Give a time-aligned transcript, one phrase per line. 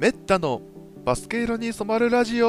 [0.00, 0.62] メッタの
[1.04, 2.46] バスケ色に染まるラジオ。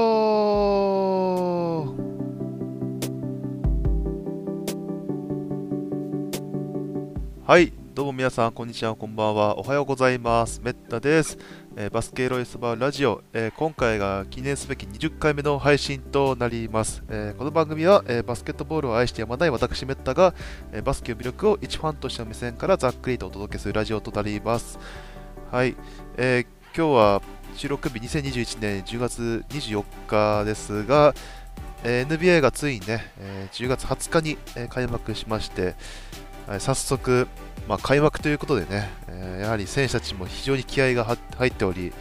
[7.43, 9.57] はいどうも皆さんこんにちはこんばんは。
[9.57, 10.62] おはようございます。
[10.63, 11.40] メッタです、
[11.76, 20.36] えーバスケ色に染まるラジオ、えー今回が記念すべき20回目の配信となります、えーこの番組は、えーバスケットボールを愛してやまない私メッタが、
[20.72, 24.77] えーバスケの魅力を一ファンとしての目線からざっくりとお届けするラジオとなります。
[25.52, 25.76] はい、
[26.16, 27.21] えー今日は
[27.55, 31.13] 収録日2021年10月24日ですが、
[31.84, 35.76] えー NBA がついにね、えー10月20日に、えー開幕しまして、
[36.48, 37.27] はい早速、
[37.67, 41.93] まあ、開幕ということでね、えーやはり選手たちも非常に気合が入っており、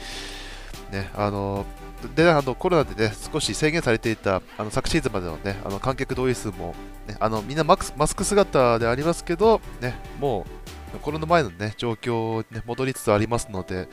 [0.92, 1.67] ね、あの
[2.15, 6.75] であのコロナでね少し制限されていたあの昨シーズンまでのねあの観客動員数も、
[7.06, 10.47] ね、あのみんなマスマスク姿でありますけど、ね、も
[10.95, 13.89] うコロナ前の、ね、状況に、ね、戻りつつありますので、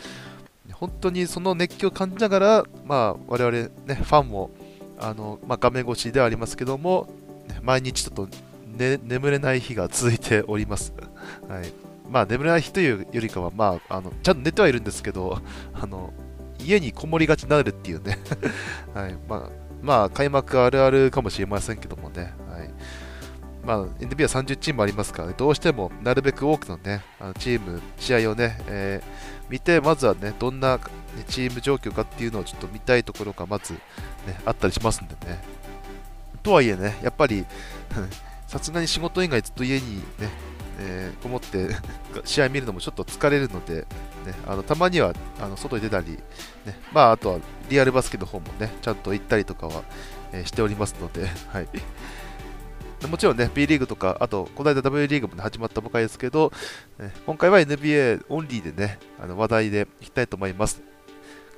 [0.85, 4.51] 本当にその熱気を感じながら、まあ、我々、ね、ファンも
[4.99, 7.07] あの、まあ、画面越しではありますけども、
[7.63, 8.29] 毎日ちょっと、
[8.77, 10.93] ね、眠れない日が続いております。
[11.49, 11.73] はい。
[12.07, 15.39] まあ、眠れない日というよりかは、まあ、あのちゃんと寝てはいるんですけど、
[15.73, 16.13] あの
[16.59, 18.19] 家にこもりがちになるっていうね、
[18.93, 19.17] はい。
[19.27, 19.49] まあ、
[19.81, 22.69] まあ、開幕あるあるかもしれませんけどもね、はい。
[23.65, 30.79] まあ、NBA は30チームありますから、ね、どうしてもなるべく多くの,、ね、あのチーム、試合をね、えー見て、まずはね、どんな、
[31.27, 33.79] チーム状況かっていうのをちょっと見たいところがまず、ね、
[34.45, 35.41] あったりしますんでね。
[36.43, 37.45] とはいえね、やっぱり、
[38.47, 40.29] さすがに仕事以外ずっと家にね、
[40.79, 41.69] えーこもって
[42.25, 43.81] 試合見るのもちょっと疲れるので、
[44.25, 46.19] ね、あのたまにはあの外に出たり、
[46.65, 49.83] ねまあ、あとはリアルバスケの方もね、ちゃんと行ったりとかは、
[50.31, 51.67] えーしておりますので、はい。
[53.09, 56.51] もちろんね、B リーグとか、あと、この間 W リーグも、ね、始まったばかりですけど、
[56.97, 60.81] ね今回は NBA オンリーでね、あの話題でいきたいと思います。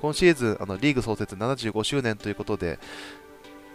[0.00, 2.78] 今シーズン、あのリーグ創設75周年ということで、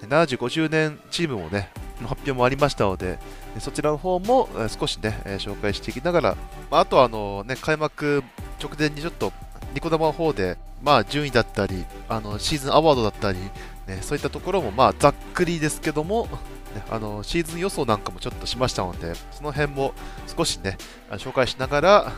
[0.07, 1.69] 75周年チームもね、
[2.01, 3.19] の発表もありましたので、
[3.59, 6.37] そちらの方も少しね、紹介していきながら、
[6.71, 8.23] あ、あとはあの、ね、開幕
[8.61, 9.33] 直前にちょっと
[9.73, 13.39] ニコ生の方で、まあ、順位だったり、あのシーズンアワードだったり、
[13.87, 16.27] ね、そういったところも、まあ、ざっくりですけども、
[16.73, 19.93] ねあのシーズン予想なんかもちょっとしましたので、その辺も
[20.35, 20.77] 少しね、
[21.11, 22.11] 紹介しながら、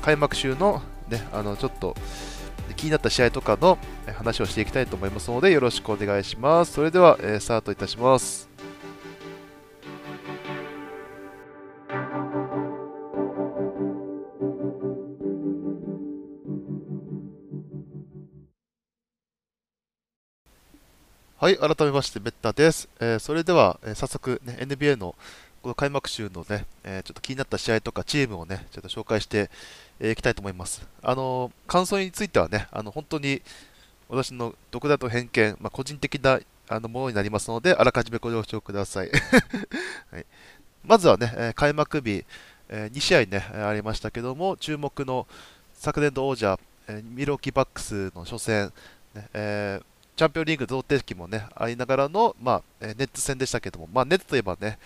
[0.00, 1.96] 開幕週の,、ね、あのちょっと
[2.76, 3.78] 気になった試合とかの
[4.16, 6.72] 話をしていきたいと思いますので、よろしくお願いします。
[6.72, 8.48] それでは、えスタートいたします。
[21.38, 22.88] はい、改めまして、メッタです。
[22.98, 25.14] えーそれでは、えー早速、ね、NBA の
[25.60, 29.50] この開幕週のね、えーちょっと気になった試合とかチームをね、ちょっと紹介して
[30.00, 30.88] えーいきたいと思います。
[31.02, 33.42] あの感想についてはね、あの本当に
[34.08, 39.10] 私の独断と偏見、まあ、個人的なあのものになりますので、あらかじめご了承ください。
[40.10, 40.24] はい、
[40.84, 42.24] まずはね、え開幕日、
[42.70, 45.26] え2試合ね、ありましたけども、注目の
[45.74, 46.58] 昨年度王者、
[46.88, 48.72] えミロキバックスの初戦、
[49.14, 54.78] ねえーチャンピオンリーグ贈呈式もね、ありながらの、まあ、えーネッツ戦でしたけども、まあ、ネッツといえばね、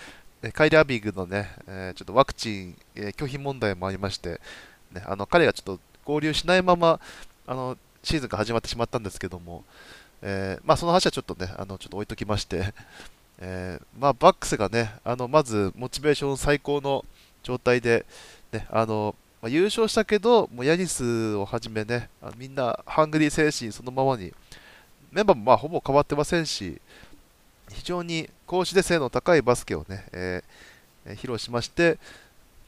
[0.42, 4.40] えカイリー・アビーグのね、えーちょっとワクチン、えー拒否問題もありまして、
[4.92, 6.98] ね、あの彼がちょっと合流しないまま
[7.46, 9.62] あのシーズンが始まってしまったんですけども、
[10.20, 12.74] えーまあ、その話はちょっとね、あのちょっと置いときまして、
[13.38, 17.04] えーまあ、バックスがね、あのまずモチベーション最高の
[17.44, 18.04] 状態で、
[18.50, 24.34] ね、あのまあ、優勝したけど、もうヤニスをはじめね、あみんなハングリー精神そのままに、
[25.12, 26.80] メンバーもまあほぼ変わってませんし、
[27.70, 30.70] 非常に攻守で性の高いバスケをね、えー
[31.14, 31.98] 披露しまして、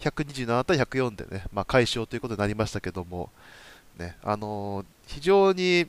[0.00, 3.30] 127対104でね、まあ、快勝ということになりましたけども、
[3.98, 5.86] ねあのー非常に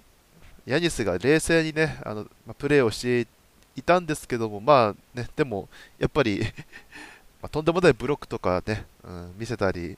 [0.66, 3.28] ヤニスが冷静にね、あのまあプレーをして
[3.76, 6.42] いたんですけども、まあね、でもやっぱり
[7.42, 9.98] まあとんでもないブロックとかね、うん、見せたり、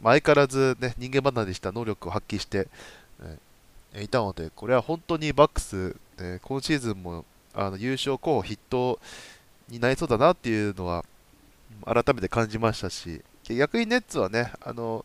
[0.00, 2.68] まあ相変わらず、ね、人間離れした能力を発揮して、
[3.98, 8.98] いたので、これは本当にバックス、えー今シーズンもあの優勝候補筆頭
[9.68, 11.04] になりそうだなっていうのは
[11.84, 15.04] 改めて感じましたし、逆にネッツはね、あの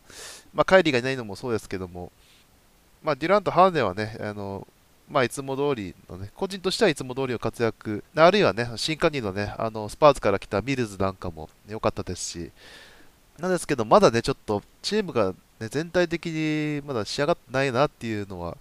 [0.54, 2.12] まあ、カイリーがいないのもそうですけども、
[3.02, 4.66] まあ、デュラント、ハーデンはね、あの
[5.08, 12.50] まあ、いつも通りのね、個人としてはいつも通りの活躍、あるいはね、新加入のね、あのスパーズから来たミルズなんかも良かったですし、
[13.38, 18.56] なんですけど、まだね、ちょっとチームが、ね、全体的にまだ仕上がってないなっていうのは、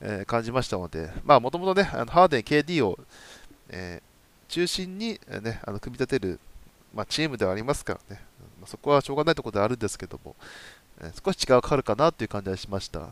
[0.00, 2.98] えー感じましたので、まあ、もともとね、あのハーデン、KD を、
[3.70, 4.06] えー
[4.48, 6.38] 中心に、ね、あの組み立てる、
[6.94, 8.22] まあ、チームではありますからね、
[8.60, 10.36] まあそこはしょうがないところであるんですけども、
[11.00, 13.08] えー少し違いがかかるかなという感じはしました。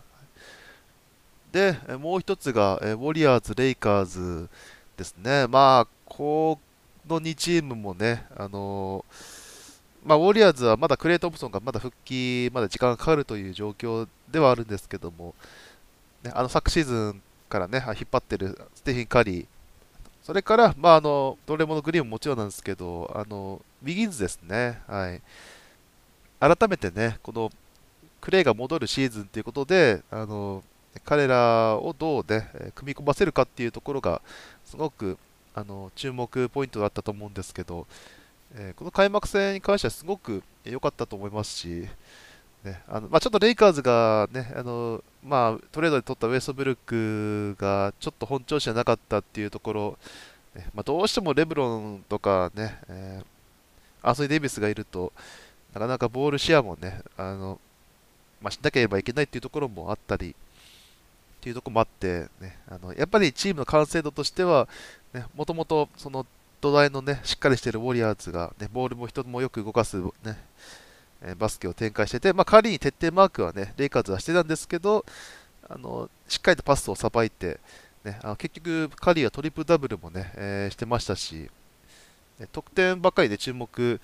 [1.52, 4.48] で、もう一つがえ、ウォリアーズ、レイカーズ
[4.96, 5.46] ですね。
[5.48, 6.58] まあ、こ
[7.08, 9.04] の2チームもね、あの
[10.05, 15.35] まあ、ウォリアーズはまだクレイ・トンプソンがまだ復帰、まだ時間がかかるという状況ではあるんですけども、
[16.23, 19.47] ね、あの昨シーズンからね、引っ張ってるステフィン・カリー、
[20.23, 25.21] それから、まあ、あのドレモのグリーンももちろんなんですけど、あのウィギンズですね、はい、
[26.41, 27.51] 改めてね、この
[28.21, 30.62] クレイが戻るシーズンということで、あの
[31.05, 34.23] 彼らをどう、ね、組み込ませるかっていうところが、
[34.65, 35.19] すごく
[35.55, 37.87] あの注目ポイントだったと思うんですけど、
[38.56, 41.89] えー、この開幕戦に関してはすごく良かったと思いますし、
[42.65, 49.99] ねあのまあ、ちょっとレイカーズが、ねあのまあ、トレードで取ったウェストブルックがちょっと本調子じゃなかったっていうところ、
[50.55, 55.12] ねまあ、どうしてもレブロンとかね、えー、アンソニー・デイビスがいると、
[55.73, 57.61] なかなかボールシェアもね、あの
[58.41, 60.35] まあ、しなければいけないっていうところもあったり、っ
[61.41, 64.69] ていうところもあって、ね、あのやっぱりチームの完成度としては、
[65.12, 66.25] ねもともとその
[66.64, 70.11] 土台のね、しっかりしているウォリアーズが、ね、ボールも人もよく動かす、ね、
[71.20, 75.05] えバスケを展開してて、まあ、カリーに徹底マークはね、レイカーズはしてたんですけど、
[75.69, 77.61] あのしっかりとパスをさばいて、
[78.02, 81.50] ね、あの結局、カリーはトリプルダブルもね、えー、してましたし、
[82.50, 84.00] 得点ばかりで注目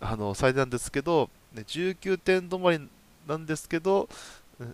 [0.00, 2.80] あのされたんですけど、ね、19点止まり
[3.28, 4.08] なんですけど、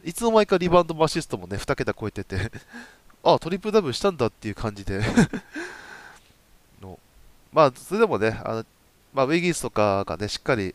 [0.04, 2.50] いつの間にかリバウンドもアシストもね、2桁超えてて
[3.22, 5.02] あ、トリプルダブルしたんだっていう感じで、
[7.56, 8.66] まあ、それでもね、あの
[9.14, 10.74] まあ、ウィギンスとかがね、しっかり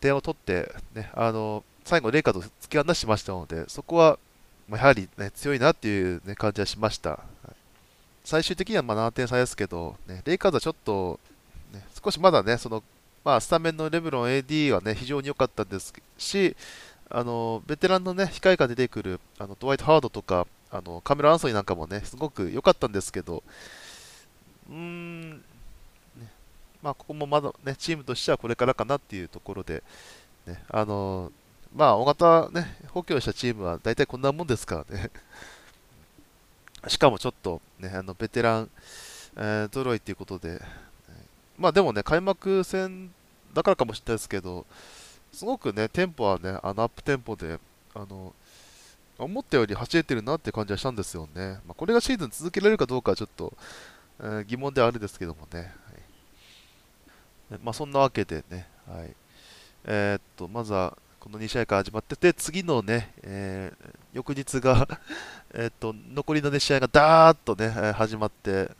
[0.00, 4.18] 点を取って、ね、あの最後、レイカーと突き放しましたので、そこは、
[4.66, 7.20] まあ、やはり、ね、強いなっていう、ね、感じはしました。
[8.24, 11.20] 最終的にはま7点差ですけど、ね、レイカーズはちょっと、
[11.74, 12.82] ね、少しまだね、その
[13.22, 16.56] まあ、スタメンのレブロン AD はね、非常に良かったですし、
[17.10, 23.42] あのベテランのね、控えが出てくるあのドワイト・ハードとか、あのカメラ・アンソニーなんかもね、すごく良かったんですけど、
[24.70, 25.44] うーん、
[26.84, 29.82] まあ、ここもまだね、チームとしてはこれからかなっていうところで、
[30.46, 31.32] ね、あの
[31.74, 35.10] まあ、大型ね、補強したチームは大体こんなもんですからね。
[36.88, 38.70] しかもちょっと、ね、あのベテラン、
[39.36, 40.60] えー、ドロイということで、
[41.56, 43.10] まあでもね、開幕戦
[43.54, 44.66] だからかもしれないですけど、
[45.32, 47.58] すごくね、テンポはね、あのアップテンポで、
[47.94, 48.34] あの、
[49.16, 51.60] 思ったより走れてるなって感じはしたんですよね。
[51.66, 53.54] まあ、これがシーズン続けられるかどうかはちょっと、
[54.20, 55.72] えー、疑問ではあるんですけどもね。
[57.62, 59.14] まあ、そんなわけでね、はい。
[59.84, 64.86] えー、っと、まずは、この2試合から始まってて、次のね、えー、翌日が
[65.54, 68.70] えっと、残りの、ね、試合がダーッとね、始まって、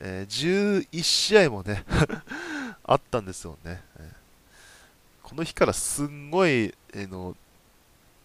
[0.00, 1.84] えー、11試合もね
[2.84, 3.82] あったんですよね。
[5.22, 7.36] この日からすんごい、えー、の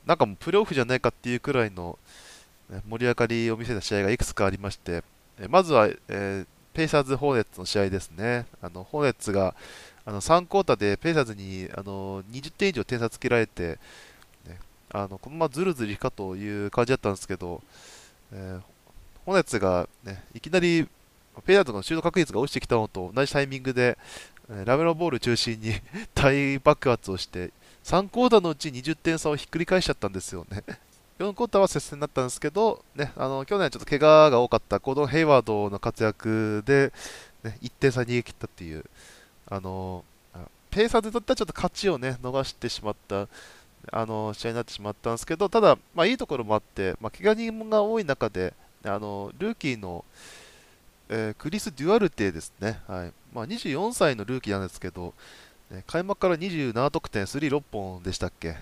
[0.06, 1.98] なんかもうプレーオフじゃないかっていうくらいの、
[2.90, 5.04] 盛り上がりを見せた試合がいくつかありまして、
[5.40, 8.46] え、まずは、えー、ペイサーズ・ホーネッツの試合ですね。
[8.62, 9.56] あのホーネッツが
[10.06, 13.80] あの3クォーターでペイサーズにあの20点以上点差つけられて、
[14.48, 14.60] ね、
[14.92, 17.62] あのこのままずるずるかという感じだったんですけど、
[18.32, 18.62] えー、
[19.26, 20.88] ホーネッツが、ね、いきなり
[21.46, 23.98] ペイヤードのシュート確率が落ちてきたのと同じタイミングで、
[24.50, 25.74] えラメロボール中心に
[26.14, 27.52] 大爆発をして、
[27.84, 30.64] 3クォーターのうち20点差をひっくり返しちゃったんですよね。
[31.20, 36.92] 4クォーターは接戦だったんですけど、ね、あの去年はちょっと怪我が多かったコードン・ヘイワードの活躍で、
[37.44, 38.86] ね、1点差逃げ切ったっていう、
[39.50, 40.04] あの
[40.72, 43.28] ペーサーでだったらちょっと勝ちを、ね、逃してしまった
[43.92, 48.54] あの試合になってしまったんですけど、ただ、まあ、いいところもあって、まあ、怪我人が多い中で、
[48.84, 50.04] あのルーキーの
[51.10, 53.14] えー、クリス・デュアルテですね、はい。
[53.34, 55.14] まあ、24歳のルーキーなんですけど、
[55.70, 58.58] ね、開幕から27得点、スリー6本でしたっけ？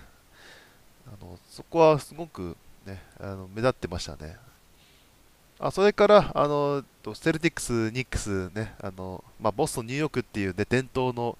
[1.12, 4.36] あのそこはすごく、ね、あの目立ってましたね。
[5.58, 6.82] あそれからあの
[7.14, 11.36] セルティックス、ニックス、ねあのまあ、ボストン、ニューヨークっていう、ね、伝統の,、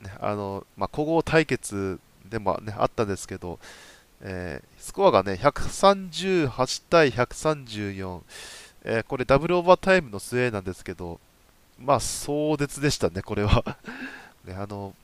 [0.00, 3.58] ねあのまあ、古豪対決でも、ね、あったんですけど、
[4.20, 8.20] えー、スコアが、ね、138対134。
[8.84, 11.18] えー、これダブルオーバータイムの末なんですけど、
[11.78, 13.76] まあ壮絶でしたね、これは
[14.44, 14.94] ね、あの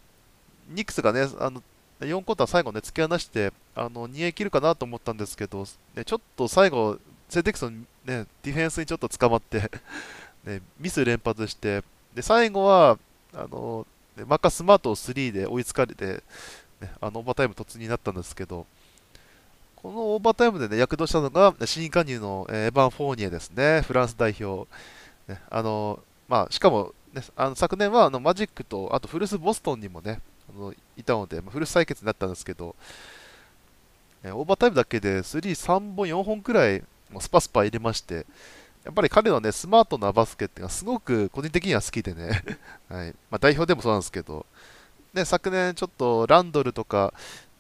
[0.68, 1.62] ニックスがね、あの
[2.00, 9.71] 4クォーター最後ね、突き放して、あの逃げ切るかなと思ったんですけど、ね、ちょっと最後、セルティックス、ね、ディフェンスにちょっと捕まって
[10.45, 11.83] ね、ミス連発して、
[12.14, 12.99] で最後は
[13.35, 13.87] あの、
[14.17, 16.23] ね、マーカス・スマートの3で追いつかれて、
[16.81, 18.67] ね、あのオーバータイム突入になったんですけど、
[19.76, 24.69] このオーバータイムで、ね、躍動したのが新加入のエヴァン・フォーニエですね、フランス代表。
[25.28, 30.21] ね、あのまあ、しかも、ね、あの昨年はあのマジックとあと古巣ボストンにも、ね、
[30.57, 32.75] のいたので、まあ、古巣対決になったんですけど、
[34.23, 38.26] えオーバータイムだけで3、3本、4本くらいもうスパスパ入れまして、
[38.85, 42.43] やっぱり彼のね、スマートなバスケっていうのはすごく個人的には好きでね、
[42.88, 43.14] はい。
[43.31, 44.47] まあ、代表でもそうなんですけど、
[45.14, 47.12] ね、昨年ちょっとランドルとか、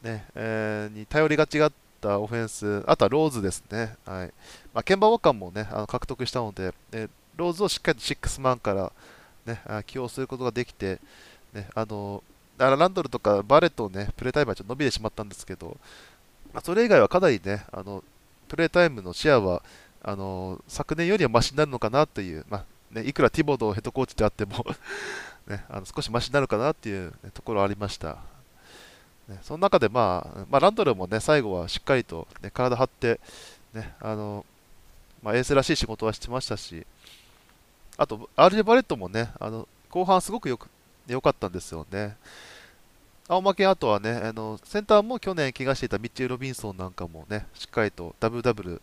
[0.02, 4.32] ねえー、に頼りがちだったオフェンス、あとはローズですね、はい。
[4.72, 8.92] まあ、ケンバー・ウォーカーも、ね、あの獲得したので、ね、ローズをしっかりとシックスマンから、
[9.46, 11.00] ね、起用することができて、
[11.52, 15.76] ね、あのだからランドルとかバレットをね、プレータイムはちょっと伸びてしまったんですけど、
[16.52, 18.02] まあ、それ以外はかなりね、あの
[18.48, 19.62] プレータイムのシェアは
[20.02, 24.64] あの昨年よりはマシになるのかなという、まあね、いくらティボドヘッドコーチであっても
[25.46, 28.18] ね、あの少しマシになるかなっていう、ね、ところありました。
[29.28, 33.20] ね、その中で、まあ、まあ、ランドルもね、最後はしっかりと、ね、体張って、
[33.74, 34.44] ね、あの、
[35.22, 36.86] まあ、エースらしい仕事はしてましたし、
[37.98, 40.68] あと、アールバレットもね、あの後半すごくよく
[41.06, 42.16] 良かったんですよね。
[43.28, 48.82] 青負けあとはね、あのセンターも去年怪我していたミッチェル・ロビンソンなんかもね、しっかりとダブルダブル、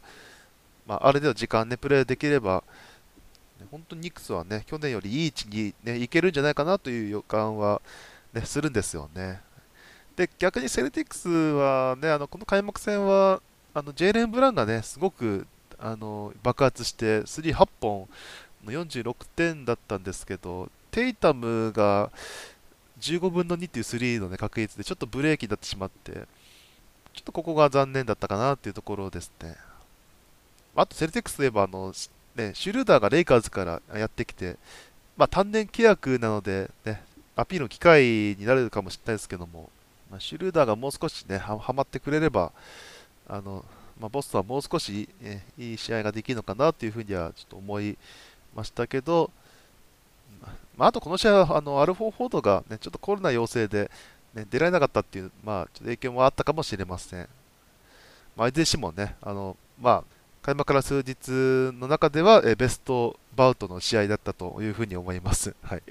[0.85, 2.63] まあ、ある程度時間ね、プレーできれば、
[3.71, 7.81] 本当にニックスはね、去年よりいい位置に、ね、いけるんじゃないかなという予感は、
[8.33, 9.41] ね、するんですよね。
[10.15, 13.41] で、逆にセルティックスはね、あのこの開幕戦は、
[13.73, 15.47] あのジェイレン・ブランがね、すごく
[15.79, 18.07] あの爆発して、スリー8本
[18.63, 22.11] の46点だったんですけど、テイタムが
[23.11, 26.21] 15分の2っていうスリーの、ね、確率でちょっとブレーキになってしまって、ちょ
[27.21, 29.55] っとここが残念だったかなっていうところですね。
[30.75, 31.93] あとセルテックスといえばあの、
[32.35, 34.57] ね、シュルーダーがレイカーズからやってきて、
[35.15, 37.01] まあ、単年契約なので、ね、
[37.35, 38.03] アピールの機会
[38.37, 39.69] になるかもしれないですけども、
[40.11, 42.51] まあ、シュルーダーがもう少し、ね、はまってくれれば、
[43.27, 43.63] あの
[43.99, 47.97] まあ、ボストはもう少し、えいい試合ができるのかなというふうにはちょっと思い
[48.53, 49.31] ましたけど、
[50.77, 53.89] まあ、あとこの試合はあのアルフォー・フォードが、ね、ちょっとコロナ陽性で、
[54.33, 57.27] ね、出られなかったっていう、まあ、ちょっと影響もあったかもしれません。
[58.35, 60.03] まあ、いずれしもね、あのまあ、
[60.41, 61.31] 開幕から数日
[61.79, 65.55] の中では、えベストバウトの試合だったというふうに思います。
[65.63, 65.83] はい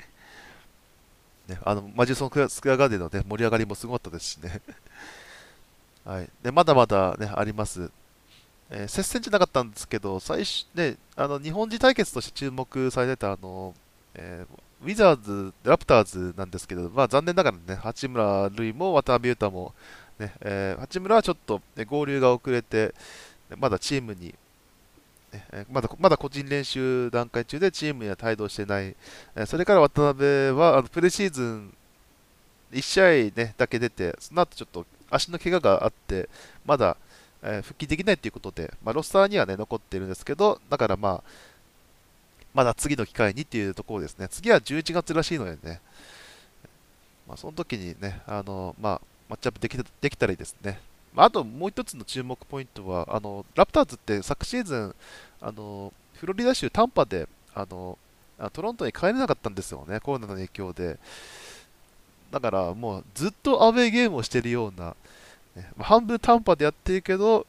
[1.48, 4.62] ね、あのマジソンスクエアガーデンの、ね、盛り上がりもすごかったですしね。
[6.06, 7.90] はい、でまだまだ、ね、あります。
[8.70, 13.74] え、接戦じゃなかったんですけど、最初ね、あの日本人対決として注目されてたあの、
[14.14, 19.74] えー、ウィザーズ、ラプターズなんですけど、まあ、残念ながらね、八村塁も渡辺裕太も、
[20.18, 22.94] ねえー、八村はちょっと、ね、合流が遅れて、
[23.58, 24.34] まだチームに
[25.70, 28.94] まだまだ個人練習段階中でチームには帯同してない、
[29.46, 31.74] それから渡辺はあのプレシーズン
[32.72, 33.06] 1試合、
[33.36, 36.28] ね、だけ出て、その後ちょっと足の怪我があって、
[36.64, 36.96] まだ、
[37.42, 41.30] え、復帰できないということで、まあ、ロスターには、ね、残っているんですけど、だからまあ、
[42.54, 44.28] まだ次の機会にっていうところですね。
[44.28, 45.80] 次は11月らしいのでね、
[47.26, 50.80] まあ、その時にね、あのまあ、マッチアップできできたらいいですね。
[51.12, 54.94] まあともう一つの注目ポイントは、あのラプターズって昨シーズン、
[55.40, 57.98] あのフロリダ州タンパであの
[58.52, 60.98] トロントに帰れなかったんですよね、コロナの影響で。
[62.30, 64.96] だからもうずっとアウェーゲームをしているような、
[65.54, 67.46] ね、まあ、半分タンパでやってるけど、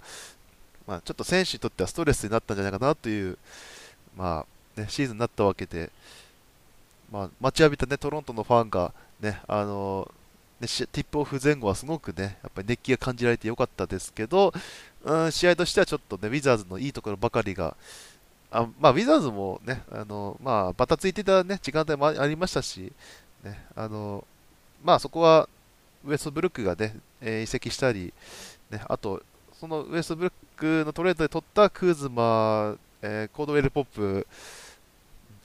[0.85, 3.37] まあ、ちょっと選手にとってはストレスになったんじゃないかなという、
[4.15, 5.91] まあね、シーズンになったわけで、
[7.11, 10.11] まあ、待ちわびた、ね、トロントのファンが、ね、あの
[10.59, 14.53] ね、ティップオフ前後はすごくね、やっぱり熱気が感じられてよかったですけど、
[15.03, 17.75] うん、試合としてはちょっとね、ウィザーズのいいところばかりが、
[18.51, 22.91] あまあ、ウィザーズもね、あのまあ、バタついてた、ね、時間帯もありましたし、
[23.43, 24.25] ね、あの
[24.83, 25.49] まあ、そこは
[26.05, 28.13] ウエストブルックがね、えー、移籍したり、
[28.69, 29.21] ね、あと、
[29.59, 34.27] そのウエストブルックのトレードで取ったクーズマ、えー、コードウェル・ポップ、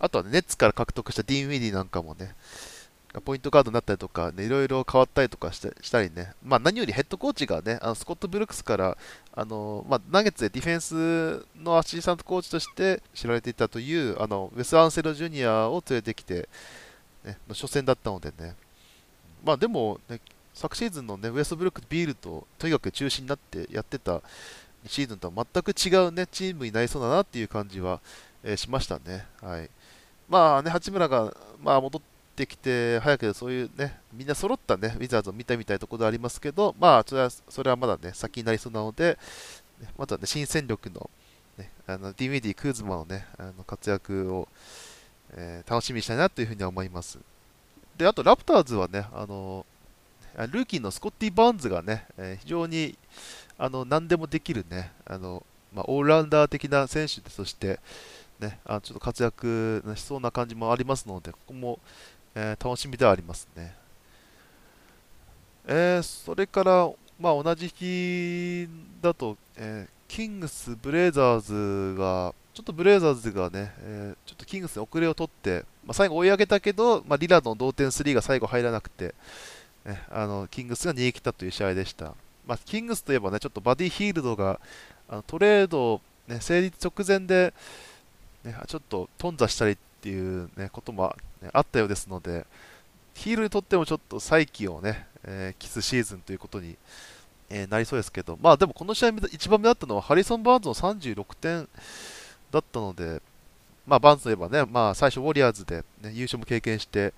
[0.00, 2.34] あとは、ね、ネッツから獲得したディーン・ウィディなんかもね、
[3.24, 8.96] ポイントガードになったりとか、ね、いろいろ変わったりとかしてしたりね、まあ、何よりヘッドコーチがね、あのスコット・ブルックスから
[9.34, 16.48] あの、まあ、ナゲッツでディフェンスのアシスタントコーチとして知られていたというあのウェス・アンセロ・ジュニアを連れてきて、
[17.24, 18.54] ね、の初戦だったのでね、
[19.44, 20.20] まあ、でも、ね、
[20.54, 24.22] 昨シーズンの、ね、ウエストブルックビールととにかく中心になってやってた
[24.86, 28.00] シーズンとは全く違う、ね、チームになりそうだなっていう感じは、
[28.44, 29.26] えー、しましたね。
[29.42, 29.68] はい。
[30.30, 32.02] まあね、八村が、まあ、戻っ
[32.36, 39.18] てきて、早くそういうね、みんな揃ったね、ウィザーズを見たみたいなところでありますけど、まあ、それはそれはまだね、先になりそうなので、
[39.98, 41.10] またね、新戦力の、
[41.58, 44.46] ね、あの DVD クーズマのね、あの活躍を、
[45.32, 47.18] えー、楽しみにしたいなというふうには思います。
[47.96, 49.66] で、あと、ラプターズはね、あの
[50.36, 52.96] ルーキーのスコッティ・バーンズがね、えー、非常に
[53.58, 55.44] あの何でもできるね、あの
[55.74, 57.80] まあ、オールラウンダー的な選手として、
[58.40, 61.78] ね、あちょっと活躍しそうな感じもありますので、ここも、
[62.34, 63.74] えー、楽しみではありますね。
[65.66, 68.68] えー、それから、まあ、同じ日
[69.02, 71.40] だと、えキングス、ブレイザー
[71.94, 79.14] ズが、ちょっとブレイザーズがね、え、ちょっとキングスに遅れを取って、まあ、最後追い上げたけど、まあ、リラードの同点3が最後入らなくて、
[79.84, 82.14] ね、あのキングスが逃げ切ったという試合でした。
[82.46, 84.60] まあ、キングスといえばね、ちょっとバディヒールドが
[85.08, 87.54] あのトレード、ね、成立直前で、
[88.44, 91.14] ね、ちょっと頓挫したりっていう、ね、ことも、
[91.52, 92.46] あったようですので、
[93.14, 96.76] ヒールドにとってもちょっと再起をね、えー、期すシーズンということに、
[97.50, 101.68] えー、なりそうですけど、まあでもこの試合一番目立ったのはハリソン・バーンズの36点
[102.50, 103.20] だったので、
[103.86, 107.12] まあバーンズといえばね、まあ最初ウォリアーズで、ね、優勝も経験して、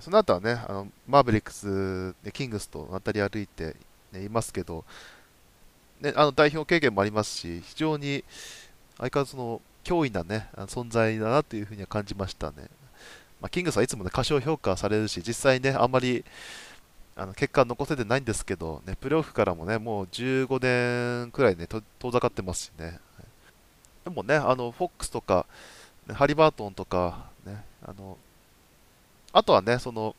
[0.00, 3.76] その後はね、あのマーベリックス、キングスと渡り歩いて、
[4.12, 4.84] ね、いますけど、
[6.00, 8.24] ね、あの代表経験もありますし、非常に
[8.98, 12.68] 相変わらずの脅威な、ね、存在だなというふうには感じましたね。
[13.40, 16.24] まあ、キングスはいつも、ね、過小評価されるし、実際ね、あんまり
[17.16, 22.98] あの結果残せてないんですけど、ね、プレーオフからもね、もう15年くらいね、遠ざかってますしね。
[24.04, 25.46] でもね、あの、フォックスとか、
[26.12, 28.18] ハリバートンとか、ね、あの、
[29.32, 30.16] あとはね、その、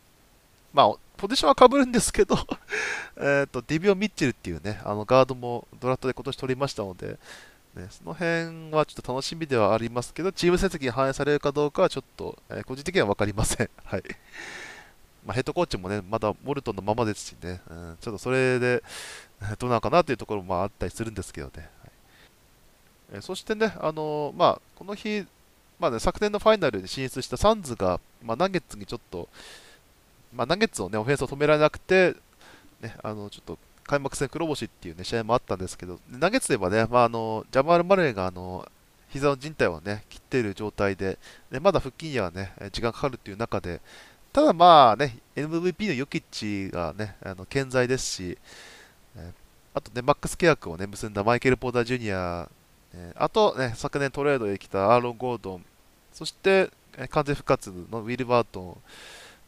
[0.73, 2.35] まあ、ポジションはかぶるんですけど
[3.17, 7.17] えと、ディビオ・ミッチェルっていうね、あのガードもドラフトで今年取りましたので、
[7.75, 13.69] ね、その辺はちょっと楽しみではありますけど、チーム成績に反映されるかどうかはちょっと、えー、個人的には分かりません。
[13.83, 14.03] はい。
[15.25, 18.81] まあ、ヘッドコーチもね、まだウォルトンのままですしね、うん、ちょっとそれで
[19.59, 21.51] どうなのかなというところもあったりするんですけどね。
[21.57, 21.69] はい。
[23.13, 25.25] えー、そしてね、あのー、まあ、この日、
[25.77, 29.27] まあね、昨年のファイナルに進出したサンズが、まあ、ナゲッツにちょっと、
[30.33, 32.15] まあ、ナゲッツの、ね、オフェンスを止められなくて、
[32.79, 38.67] ね、あのちょっと開幕戦黒星っていう、ね、試合もあったんですけど、ナゲッツではね、まあ、あのジャマール・マレーがあの
[39.09, 41.17] 膝の靭帯を、ね、切っている状態で、
[41.51, 43.81] でまだ復帰には、ね、時間かかるっていう中で、
[44.33, 48.37] ただまあね、MVP のヨキッチがね、あの健在ですし、
[49.73, 52.49] あとね、マックス契約をね、結んだマイケル・ポーダー・ジュニア、
[53.15, 55.65] あとね、昨年トレードで来たアーロン・ゴードン、
[56.11, 56.69] そして
[57.09, 58.77] 完全復活のウィル・バートン、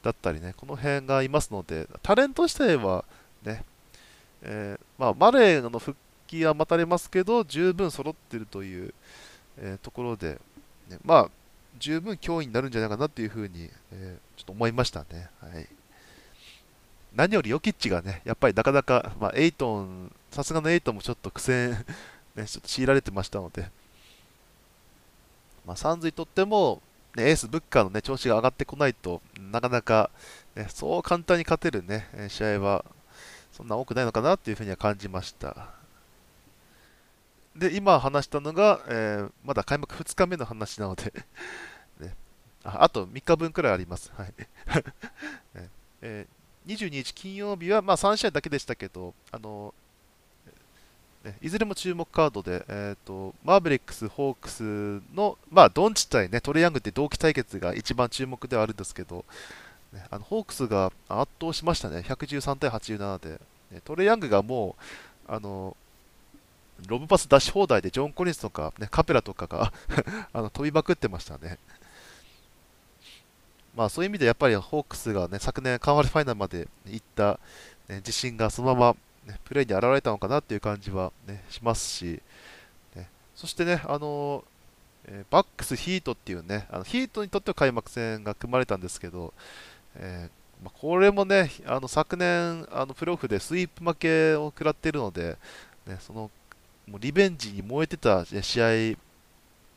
[0.08, 3.04] だったりね、この辺がいますので、タレント自体は
[3.44, 3.64] ね、
[4.44, 5.98] えー、まあ、マレーの復
[6.28, 8.94] 帰は待たれますけど、十分揃ってるという、
[9.58, 10.40] えー、ところで、
[10.90, 11.30] ね、まあ、
[11.80, 15.30] 十分脅威になるんじゃないかなというふうに、えー、ちょっと思いましたね。
[15.42, 15.68] はい、
[17.16, 21.72] 何よりヨキッチがね、やっぱりなかなか、まあ、エイトン、さすがのエイトンもちょっと苦戦
[22.36, 23.70] ね、ちょっと強いられてましたので、
[25.66, 26.82] まあ、サンズにとっても、
[27.16, 30.12] ね、エース、ブッカーの、ね、調子が上がってこないとなかなか、
[30.56, 32.86] ね、そう簡単に勝てる、ね、試合は
[33.52, 35.70] そんな多くないのかなというふうには感じました。
[37.56, 41.12] で、今話したのが、えー、まだ開幕2日目の話なので
[42.00, 42.16] ね、
[42.64, 44.12] ああと3日分くらいあります。
[44.16, 44.34] はい
[46.02, 49.74] えー、22日金曜日は、まあ、3試合だけでしたけど、あの
[51.42, 59.26] いずれも注目カードで、えーと、マーベリックス、ホークスの、まあ、ドンチ対、ね、トレヤングって同期対決が一番注目ではあるんですけど、
[59.94, 64.76] ね、あのホークスが圧倒しましたね、113対87で、ね、トレヤングがも
[65.28, 65.76] うあの
[66.88, 69.74] ロブパス出し放題でジョン・コリンスとか、ね、カペラとかが
[70.34, 71.58] あの飛びまくってましたね。
[73.76, 77.40] まあ、そういう意味でやっぱりホークスが、ね、昨年カンファレファイナルまで行った、
[77.88, 78.96] ね、自信がそのまま
[79.28, 82.22] ね、プレーに現れたのかなっていう感じは、ね、しますし、
[82.96, 84.44] ね、そしてね、あの
[85.06, 89.34] え、バックス、ヒートっていうね、あのヒートにとっては開幕戦が組まれたんですけど、
[89.98, 95.38] えー、まあ、これもね、あの昨年、あのプレーオフでスイープ負けを食らっているので、
[95.86, 96.32] ね、その
[96.88, 98.68] もうリベンジに燃えてた試合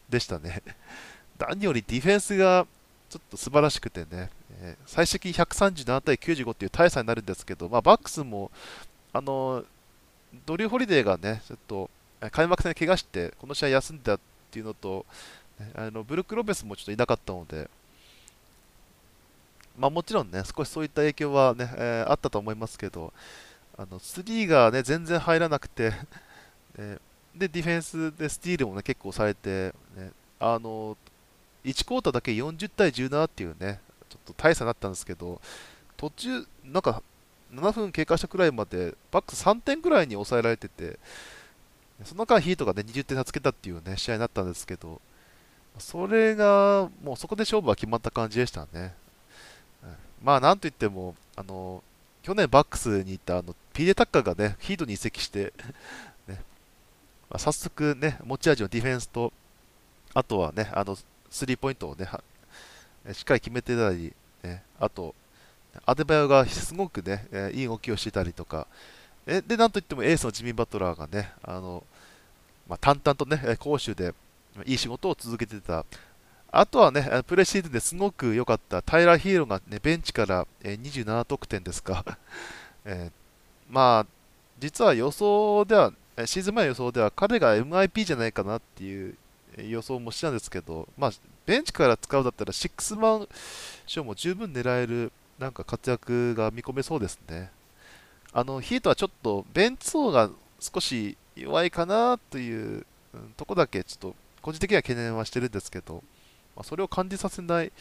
[0.09, 0.62] でしたね。
[1.38, 2.66] 何よりディフェンスが
[3.09, 4.30] ちょっと素晴らしくてね、
[4.61, 8.50] えー、最終的に137対95っていう大差になるんですけど、まあ、バックスも
[9.12, 9.64] あの
[10.46, 11.90] ドリュー・ホリデーがね、ちょっと
[12.30, 15.06] 開幕戦で怪我して、この試合休んでたっていうのと、
[15.74, 17.68] あのブルック・ロペスもちょっといなかったので、
[19.81, 23.14] まあ、もちろんね、少しそういった影響はね、えー、あったと思いますけど、
[23.79, 25.95] あの3がね、全然入らなくて
[27.35, 30.99] で、ディフェンスでスティールもね、結構されて、ね、あの
[31.64, 35.40] 1クォーターだけ40対17っていうね、ちょっと大差になったんですけど、
[35.97, 37.03] 途中、なんか
[37.55, 40.99] 7分経過したくらいまでバックス3点くらいに抑えられてて、
[42.05, 45.01] その間ヒートが、ね、20点差つけたっていう、ね、試合になったんですけど、
[45.79, 48.95] それがもうそこで勝負は決まった感じでしたね。
[50.22, 51.83] まあなんといっても、あの
[52.22, 55.52] 去年バックスにいたあの PJ タッカーがね、ヒートに移籍して
[56.28, 56.42] ね
[57.30, 59.33] まあ、早速ね、持ち味のディフェンスと、
[60.14, 60.96] あとはね、あの
[61.30, 62.09] スリーポイントをね、
[63.12, 65.14] しっかり決めてたり、ね、あと、
[65.87, 68.66] アデバヨがすごくね、えー、いい動きをしてたりとか、
[69.26, 71.85] えで、なんといってもエースのジミー・バトラーがね、あの
[72.68, 74.14] まあ、淡々とね、攻守で
[74.66, 75.85] いい仕事を続けてた。
[76.52, 82.04] あとはね、プレシーズンですごく良かったタイラー・ヒーローが、ね、ベンチから27得点ですか。
[82.84, 83.12] えー、
[83.68, 84.06] まあ、
[84.58, 85.92] 実は予想では、
[86.26, 89.16] シーズン前の予想では彼が MIP じゃないかなっていう
[89.58, 91.12] 予想もしたんですけど、まあ、
[91.46, 93.28] ベンチから使うだったら6マン
[93.86, 97.50] 賞も十分狙えるなんか活躍が見込めそうですね。
[98.32, 102.86] あのヒートはちょっとベンチ層が少し弱いかなという、
[103.36, 106.04] とこだけちょっと個人的には懸念はしてるんですけど、
[106.61, 107.73] まあ、それを感じさせない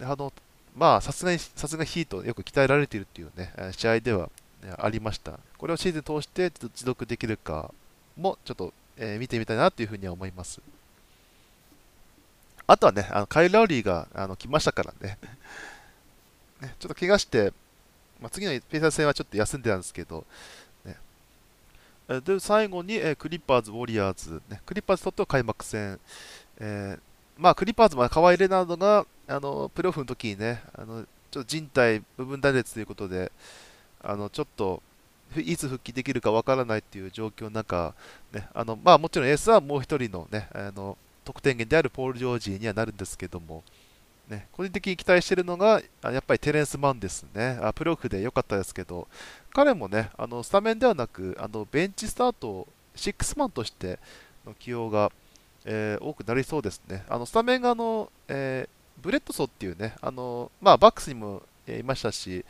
[0.00, 0.32] あの
[0.76, 4.30] まあさすがにさすがヒートよく鍛えられているというね試合では、
[4.78, 5.38] ありました。
[5.58, 7.70] これをシーズン通して持続できるか
[8.16, 10.60] もちょっと、えー、見てみたいなというふうには思います。
[12.66, 15.18] あとはねあのカイ・ラウリーがあの来ましたからね。
[16.62, 17.52] ねちょっと怪我して
[18.20, 20.24] まあ、次のペイサー戦はちょっと休んでたんですけど、
[20.86, 20.96] ね、
[22.20, 26.00] で最後に、えクリッパーズ、ウォリアーズ、ね、クリッパーズとっては開幕戦、
[26.58, 27.00] えー、
[27.36, 33.32] まあ、クリパーズも河合レナードがあのプレオフの時にねあのちょっと人体部分断裂ということで
[34.02, 34.82] あのちょっと
[35.36, 37.94] いつ復帰できるかわからないっていう状況の中、
[38.32, 43.64] ねあのまあ、もちろんエースはもう1人の,、ね、あの得点源であるポール・ジョージにはなるんですけども、
[44.28, 47.58] ね、個人的に期待しているのが、やっぱりテレンス・マンですね。
[47.62, 49.08] あプロフで良かったですけど、
[49.52, 53.98] 彼もね、あのスタメンではなく、あのベンチスタート、6マンとして
[54.46, 55.10] の起用が、
[55.64, 57.04] えー、多くなりそうですね。
[57.08, 62.44] あのスタメンがあの、えー、ブレッドソーっていうね、あのまあ、バックスにもえいましたし、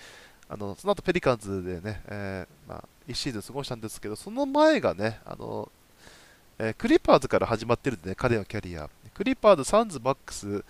[0.49, 5.71] あのその後ペリカンズでね、えー、まあ、1シーズン過ごしたんですけど、その前がね、あの
[6.59, 8.89] えー、クリッパーズから始まってるんでね、彼のキャリア。
[9.13, 10.65] クリッパーズ、サンズ、バックス、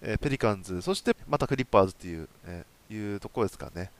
[0.00, 3.90] えー、ペリカンズ、そしてまたクリッパーズという,、え、いうところですかね。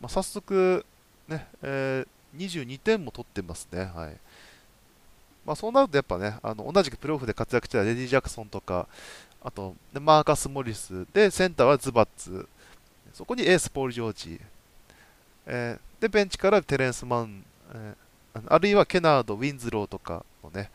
[0.00, 0.84] まあ、早速、
[1.28, 3.84] ねえー、22点も取ってますね。
[3.94, 4.16] はい
[5.46, 8.88] まあ、そうなるとやっぱね、あの同じくプレーオフで活躍してたレディ・ジャクソンとか、
[9.42, 12.48] あとマーカス・モリス、でセンターはズバッツ、
[13.12, 14.40] そこにエース・ポール・ジョージ、
[15.46, 20.70] えー、でベンチからテレンス・マン、えー、あるいはケナード、ウィンズローとかのね、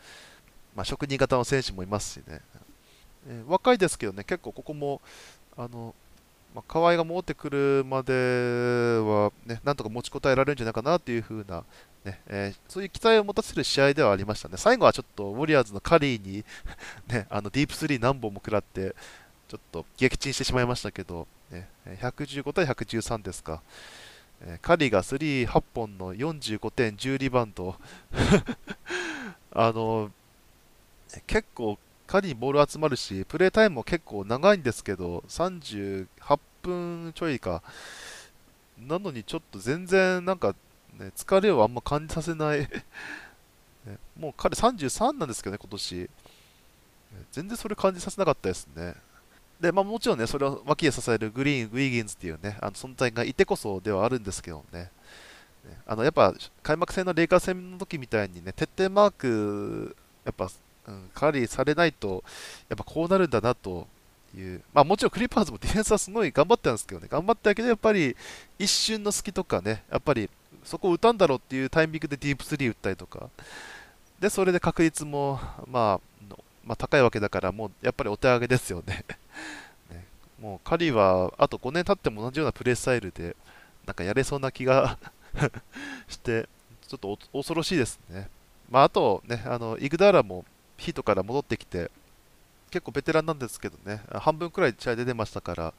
[0.76, 2.42] まあ、職人型の選手もいますしね、
[3.28, 5.02] えー、若いですけどね、結構ここも、
[5.58, 5.96] あの、
[6.54, 11.64] まあ、河合が戻ってくるまでは、ね、なんとか持ちこたえられるんじゃないかなというふうな、
[12.10, 14.56] ねえー、そういう期待を持たせる試合ではありましたね。
[14.58, 16.44] 最後はちょっとウォリアーズのカリーに
[17.08, 18.96] ね、あのディープスリー何本も食らって、
[19.48, 23.62] ちょっと撃沈してしまいましたけど、ね、115対113ですか。
[24.62, 27.76] カリーが3、8本の45点、10リバウンド
[29.52, 30.12] あの
[31.28, 36.08] 結構カリーにボール集まるし、プレータイムも結構長いんですけど、38
[36.64, 37.62] 分ちょいか。
[38.80, 40.56] なのにちょっと全然なんか、
[41.00, 42.60] ね、疲れをあんま感じさせない
[43.86, 46.10] ね、もう彼33なんですけどね、今年。
[47.32, 48.94] 全然それ感じさせなかったですね。
[49.60, 54.92] で、まあ、もちろんね、それを脇で支えるグリーン、ウィギンズっていうね、あの存在がいてこそではあるんですけどね。
[55.86, 56.34] あのやっぱ
[56.64, 60.50] 開幕戦のレイカー戦の時みたいにね、徹底マーク、やっぱ
[60.90, 62.24] うん、カリーされないと、
[62.68, 63.88] やっぱこうなるんだなと
[64.36, 68.16] いう、まあ、もちろんクリッパーズもディフェンスはすごい頑張ってたんですけどね、頑張ってたけど、やっぱり
[68.58, 70.30] 一瞬の隙とかね、やっぱり
[70.64, 73.30] そこを打たんだろうっていうタイミングでディープスリー打ったりとか、
[74.20, 79.04] でそれで確率も、まあ、まあ、高いわけだから、もうやっぱりお手上げですよね
[79.90, 80.06] ね。
[80.40, 83.36] もうカリーはあと5年経っても同じようなプレースタイルで、
[83.86, 85.00] なんかやれそうな気が
[86.08, 86.48] して、
[86.88, 88.30] ちょっと恐ろしいですね。
[88.70, 90.46] まあ、あとね、あのイグダーラも
[90.78, 91.90] ヒートから戻ってきて、
[92.70, 95.74] 結構ベテランなんですけどね、半分くらい試合で出ましたから、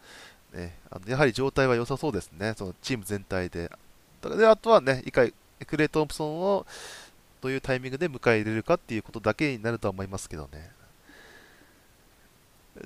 [0.52, 3.70] ね、あのやはり状態は良さそうですね、そのチーム全体で。
[4.28, 5.32] だであとはね、一回、
[5.66, 6.66] クレイ・トンプソンを
[7.40, 10.70] どういうタイミングで迎え入れるかっていうことだけになるとは思いますけどね。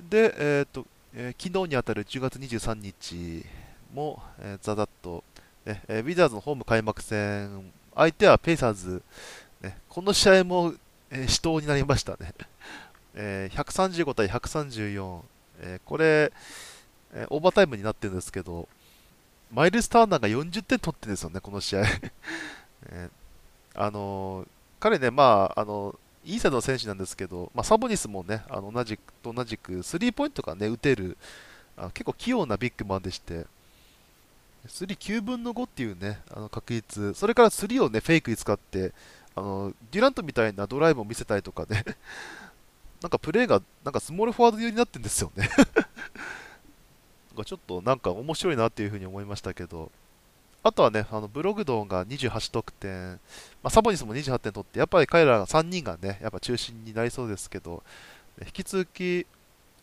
[0.09, 3.45] で、えーとえー、昨日にあたる10月23日
[3.93, 5.23] も、えー、ザザッと、
[5.65, 9.01] ねえー、ウィザーズのホーム開幕戦、相手はペイサーズ、
[9.61, 10.73] ね、この試合も
[11.11, 12.33] え、死闘になりましたね。
[13.15, 15.21] えー、135対134、
[15.61, 16.33] え、これ、
[17.13, 18.67] え、オーバータイムになってるんですけど、
[19.51, 21.81] マイルス・ターナーが40点取ってるんですよね、この試合。
[21.81, 21.85] え
[23.09, 23.09] ー、
[23.75, 24.47] あの、
[24.79, 31.17] 彼ね、まあ、あのいいサイドの選手なんですけど、まあ、サボニスもね、あの同じと同じく、スリーポイントがね、打てる、
[31.77, 33.45] あ結構器用なビッグマンでして、
[34.67, 38.93] スリー9分の5っていうね、あの確率、それからスリーをね、フェイクに使って、
[39.35, 41.83] あのデュラントみたいなドライブを見せたりとかね。
[43.01, 45.49] なんかプレーがなんかスモールフォワード寄りになってるんですよね。
[47.35, 49.91] がちょっとなんか面白いなっていうふうに思いましたけど、
[50.63, 53.19] あとはね、あのブログドンが28得点、ま
[53.65, 57.83] あ、サボニスも28点取って、やっぱり彼ら3人がね、やっぱ中心になりそうですけど、
[58.41, 59.27] 引き続き、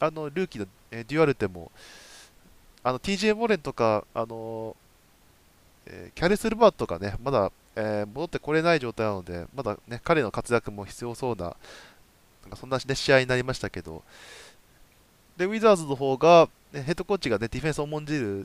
[0.01, 1.71] あのルーキーのデュアルテも、
[2.83, 4.75] あの TJ モレンとか、あの
[5.87, 11.57] えー、キャリス・ルバートとかね、まだ、えー、戻ってこれない状態なので、まだね、彼の活躍も必要そうな、
[12.43, 14.03] なんかそんな、ね、試合になりましたけど、
[15.37, 18.45] で、ウィザーズの方が、ね、ヘッドコーチが、ね、ディフェンスを重んじるっ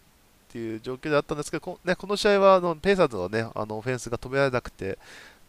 [0.49, 4.97] ていう状況であったんですけど、こ,、ね、この試合はあのペイサーズの,、ね、あのオフェンスが止められなくて、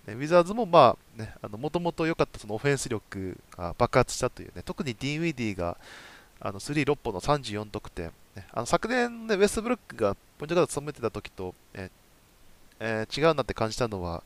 [0.07, 5.77] ね、ウィザーズもまあ、ね、もともと良かったそのオフェンス力が爆発したというね、特にディーン・ウィディが
[6.41, 11.91] あの3、6本の34得点、ね、あの昨年、ね、ウェストブルックがポイントガードを務めてた時と、え
[12.81, 14.23] えー、違うなって感じたのは、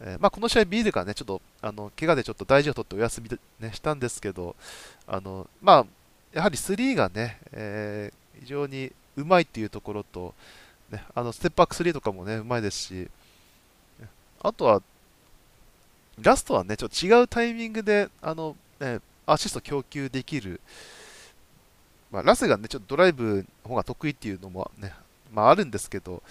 [0.00, 4.56] えー、まあ、この試合、ビールがね、ちょっと、あの怪我でちょっと大事を取ってお休みで、ね、したんですけど、
[5.06, 5.86] あのまあ、
[6.32, 10.34] やはり3がね、えー、非常にうまいっていうところと、
[10.90, 13.08] ね、あのステップバック3とかもね、うまいですし、
[14.42, 14.82] あとは、
[16.20, 20.60] ラストはね、ちょっと違うタイミングで、あの、ね、アシスト供給できる、
[22.10, 24.92] まあ、ラスがね、ちょっとドライブの方が得意っていうのもね、
[25.32, 26.22] まあ、あるんですけど、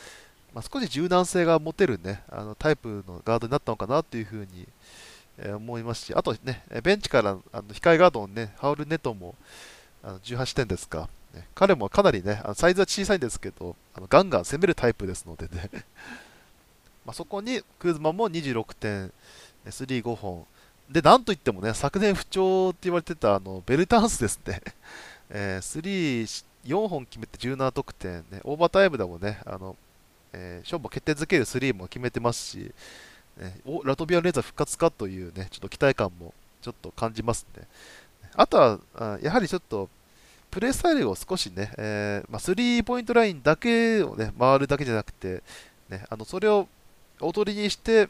[0.53, 4.67] まあ、少し柔軟性が持てるね、あのタイプのガードになったのかなっていうふうに、
[5.38, 9.35] えー、思いますし、あとね、ベンチからあの控えガードのね、ハウルネトも
[10.03, 15.69] あの18点ですか、ね、彼もかなりね、あのサイズは小さいんですけど、あのガンガン攻めるタイプですのでね。
[17.05, 19.12] まそこにクーズマも26点、
[19.69, 20.45] スリー5本、
[20.89, 24.62] で、なんといってもね、昨年不調って言われてたあのベルタンスですね、
[25.29, 29.75] えー、スリー4本決めて17得点、ね、オーバータイムでもね、あの
[30.33, 32.71] えー、勝負を決定づけるスリーも決めてますし、
[33.38, 37.67] ね、おラトビアレーザー復活かというね、ちょっと期待感もちょっと感じますね。
[38.39, 39.89] あとは、やはりちょっと、
[40.49, 45.43] プレースタイルを少しね、えーまあ、スリーポイントラインだけをね、回るだけじゃなくて、
[45.89, 46.69] ね、あのそれを
[47.19, 48.08] おとりにして、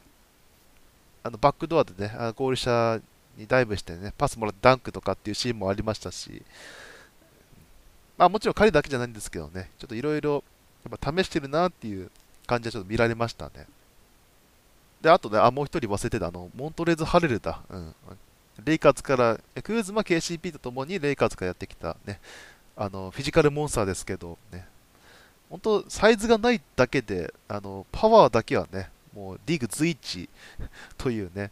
[1.24, 3.00] あのバックドアでね、ゴール下
[3.38, 6.44] にダイブしてね、パスもらってダンクとかっていうシーンもありましたし、
[8.16, 10.44] まあもちろん彼だけじゃないんですけどね、ちょっといろいろ
[11.04, 12.12] 試してるなっていう
[12.46, 13.66] 感じはちょっと見られましたね。
[15.02, 17.64] で、あとね、あ、もう一人忘れてた、あの、モントレーズ・ハレルだ。
[17.70, 17.96] うん。
[18.66, 22.20] レイカーズから、クーズマ KCP とともにレイカーズからやってきた、ね、
[22.76, 24.66] あの、フィジカルモンスターですけど、ね、
[25.50, 30.30] 本当、サイズがないだけで、あの、パワーだけはね、もうリーグ随一
[30.98, 31.52] というね、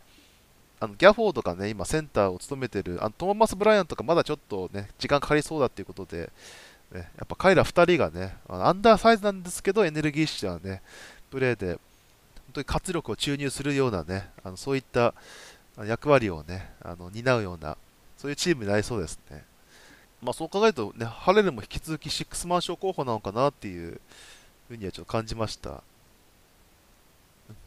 [0.80, 6.32] あのギャフォードがね、今センターを務めてる、あのトーマス・ブライアンとかまだちょっとね、時間かかりそうだっていうことで、
[6.92, 10.82] ね、やっぱ彼ら2人がね、アンダーサイズなんですけど、エネルギッシュなね、
[11.32, 11.80] プレーで、本
[12.54, 15.16] 当に活力を注入するようなね、あのそういった
[15.86, 17.78] 役割をね、あの担うような、
[18.18, 19.44] そういうチームになりそうですね。
[20.22, 24.02] まあ、そう考えると、ね、ハレルも引き続きシックスマン賞候補なのかなっていう
[24.68, 25.84] ふうにはちょっと感じました。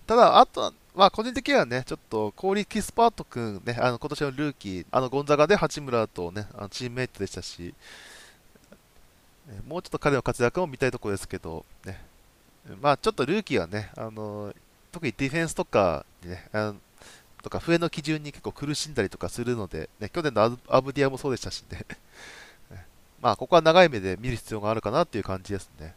[0.06, 7.72] ただ、あとは、まあ、個人的にはね、ちょっと、コーリー・キスパート君、ね、あの今年のルーキー、あのゴンザガで八村とね、あのチームメイトでしたし、
[9.68, 12.02] もうちょっと彼の活躍も見たいところですけど、ね、
[12.82, 14.52] まあ、ちょっとルーキーはね、あの
[14.90, 16.76] 特にディフェンスとかにね、あの
[17.42, 21.84] とか笛の基準に結構苦しんだりとかするので、ね、去年のアブディアもそうでしたしね、
[23.20, 25.94] まあ、ここは長い目で見る必要があるかなっていう感じですね。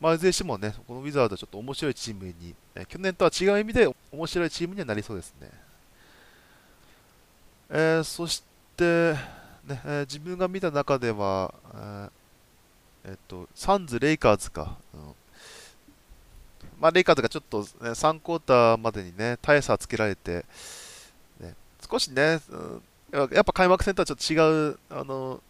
[0.00, 5.50] まあ、いずれにしてもね、このウィザードはちょっと面白いチームに、ね、去年とは違う意味で面白いチームにはなりそうですね。
[7.70, 8.42] えー、そし
[8.76, 9.12] て、
[9.64, 12.10] ねえー、自分が見た中では、えー
[13.04, 14.76] えっと、サンズ、レイカーズか。
[14.94, 15.14] うん
[16.82, 20.44] まあ、レイカーズがちょっと、ね、3クォーターまでにね、大差つけられて、
[21.38, 21.54] ね、
[21.88, 22.40] 少しね、
[23.12, 25.40] うん、やっぱ開幕戦とはちょっと違う、あの、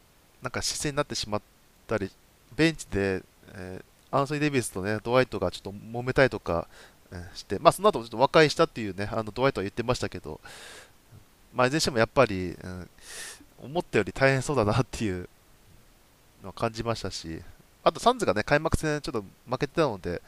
[0.42, 1.42] なんか姿勢になってしまっ
[1.86, 2.10] たり、
[2.54, 3.22] ベンチで、
[3.54, 6.68] えー、アンソニー・デイビスとね、ドワイトがちょっと揉めたりとか、
[7.10, 10.38] えー、して、まあ、その後ちょっと和解したっていうね、あのドワイトは言ってましたけど、
[11.54, 12.90] まあ、いずれにしてもやっぱり、うん、
[13.62, 15.30] 思ったより大変そうだなっていう
[16.42, 17.40] のは感じましたし、
[17.82, 20.20] あとサンズがね、開幕戦ちょっと負けてたので、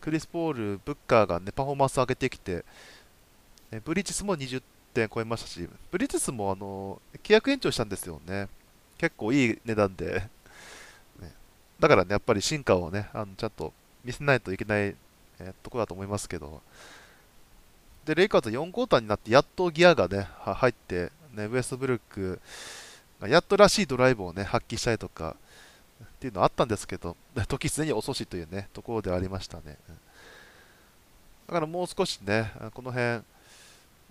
[0.00, 2.64] クリス・ポール、ブッカーがね、パフォーマンス上げてきて、
[3.70, 8.48] えブリッジスも20点超えましたし、ブリッジスもあの契約延長したんですよね。
[8.98, 10.28] 結構いい値段で。
[11.20, 11.32] ね、
[11.80, 13.72] だからね、やっぱり進化をね、あのちゃんと
[14.04, 14.94] 見せないといけない、
[15.40, 16.62] えところだと思いますけど。
[18.04, 22.40] で、レイカーズ4クォーターになって、やっとギアがね、入って、ね、ウエストブルック、
[23.22, 25.36] やっとらしいドライブをね、発揮したりとか、
[26.24, 27.16] っていうのはあったんですけど、
[27.48, 29.76] 時すでに遅しというね、ところでありましたね。
[31.46, 33.22] だからもう少しね、この辺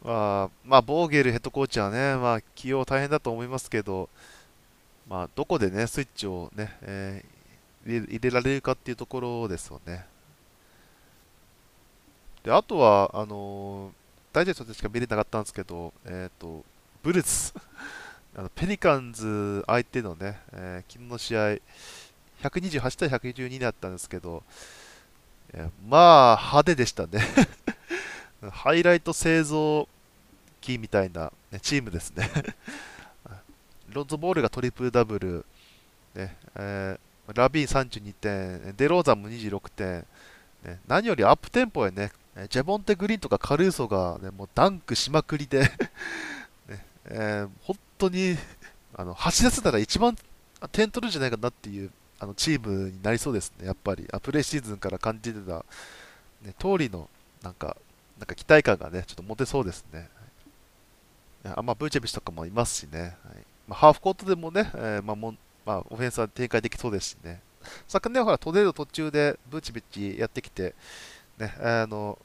[0.04, 4.10] は、まあ、ボーゲルヘッドコーチはね、まあ、起用大変だと思いますけど、
[5.10, 10.06] まあ、どこでね、スイッチをね、えー、入れられるかっていうところですよね。
[12.44, 16.64] であとは、あのー、ダイジェストでしか見れなかったんですけど、えっ、ー、と、
[17.02, 17.54] ブルーズ
[18.36, 21.58] あのペリカンズ相手のね、えー、昨日の試合、
[22.50, 24.44] 128対112だったんですけど、
[25.88, 27.22] まあ、派手でしたね。
[28.52, 29.88] ハイライト製造
[30.60, 32.30] 機みたいな、ね、チームですね。
[33.90, 35.46] ロンゾボールがトリプルダブル、
[36.16, 40.06] ねえー、ラビーン32点、デローザンも26点、
[40.64, 42.12] ね、何よりアップテンポへね、
[42.50, 45.62] ジェボンテ・グリーンとかカルーソが、ね、もうダンクしまくりで
[46.68, 48.38] ねえー、本当に
[48.96, 50.18] あの走らせたら一番
[50.72, 51.92] 点取るんじゃないかなっていう
[52.24, 54.08] あのチームになりそうですね、やっぱり。
[54.12, 55.66] アプレーシーズンから感じてた、
[56.42, 57.10] ね、通りの
[57.42, 57.78] なんか
[58.18, 60.10] なんか期待感がね、ちょっと持てそうですね。
[61.44, 63.12] あまあ、ブーチェビッチとかもいますしね、はい
[63.68, 67.42] まあ、ハーフコートでもね、えー、まあもまあ、オフェンスは展開できそうですしね。
[67.88, 70.74] 昨年はほらトレード途中でブーチビッチやってきて、
[71.38, 72.18] ね、あの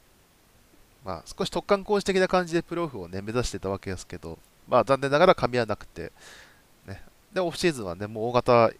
[1.03, 6.11] まあ、少し突貫工事的な感じでプロオフを、ね、目指してたわけですけど、まあ、残念ながら噛み合わなくて、
[6.87, 7.01] ね、
[7.33, 8.71] でオフシーズンは、ね、もう大型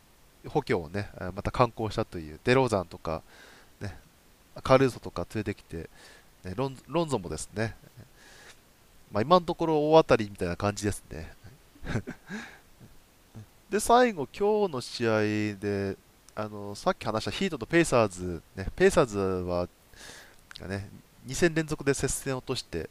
[0.47, 3.21] 補強を、ね、また観光したという、デローザンとか、
[3.82, 3.97] ね、
[4.63, 5.89] カルーソとか連れてきて、
[6.43, 7.75] ね、ロンロンゾもですね、
[9.12, 11.32] まあ、今のところ大当たりみたいな感じですね。
[13.69, 15.21] で、最後、今日の試合
[15.60, 15.97] で、
[16.36, 19.67] あのさっき話したヒートとペイサーズ、ね、ペイサーズは、
[20.67, 20.89] ね、
[21.28, 22.89] 2戦連続で接戦を落として、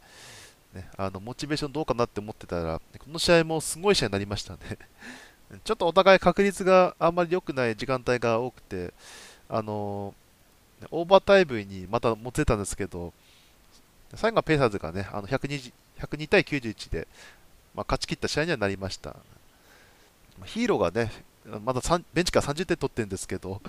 [0.73, 4.59] ね、あのモチベーションどうかなって思ってたら、この試合もすごい試合になりましたね。
[5.63, 8.93] ちょっとお互い確率があんまり良くない時間帯が多くて、
[9.49, 10.13] あの
[10.91, 13.13] オーバータイムにまた持ってたんですけど、
[14.15, 15.71] 最後はペイサーズがね、あの102
[16.27, 17.07] 対91で、
[17.75, 19.15] まあ、勝ち切った試合にはなりました。
[20.45, 21.11] ヒーローがね、
[21.65, 21.81] まだ
[22.13, 23.61] ベンチから30点取ってるんですけど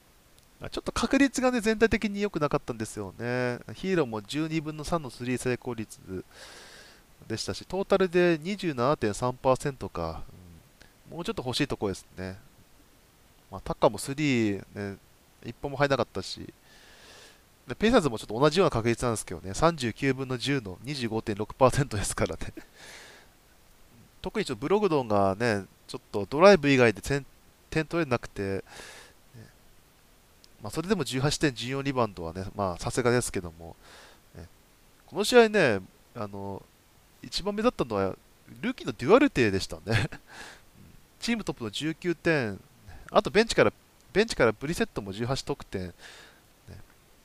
[0.70, 3.58] ちょっと確率がね、全体的に良くなかったんですよね。
[3.74, 5.98] ヒーローも12分の3の3成功率
[7.28, 10.22] でしたし、トータルで27.3%か、
[11.10, 12.36] もうちょっと欲しいとこですね。
[13.50, 14.96] まあ、タッカーも3、ね、
[15.44, 16.52] 1本も入らなかったし、
[17.66, 22.52] でペイサーズもちょっと同じような確率なんですけどね、39分の10の25.6%ですからね。
[24.22, 27.24] 特にちょっとブログドンがね、ちょっとドライブ以外で点
[27.70, 28.64] 点取れなくて、
[30.62, 33.76] まあ、それでも18点、14リバウンドはね、まあさすがですけども、
[34.34, 34.46] ね、
[35.06, 35.80] この試合ね、
[36.14, 36.62] あの
[37.22, 38.16] 一番目立ったのは、
[38.60, 40.08] ルーキーのデュアルテでしたね。
[41.26, 42.60] チームトップの19点、
[43.10, 43.72] あとベンチから
[44.12, 45.92] ベンチからブリセットも18得点、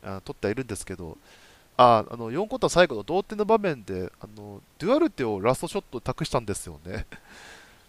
[0.02, 1.20] あ取ってはいるんですけど、
[1.78, 7.06] ああの4クォーター最後の同点の場面であのデュアルテをラストショット託したんですよね。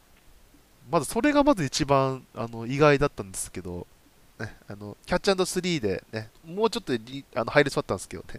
[0.91, 3.87] まずそれがまず一番あの意外だったんですけど、
[4.39, 6.93] ね、あのキャッチスリーで、ね、もうちょっと
[7.37, 8.39] あの入りそうだったんですけどね。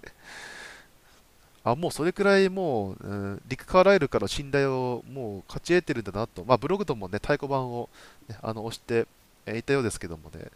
[1.63, 7.89] あもうそれくらいもう、うん、リク・カーライルから信頼をもう勝ち得てるんだなと、まあ、ブログともね太鼓判を、
[8.27, 9.07] ね、あの押して
[9.47, 10.47] いたようですけどもね、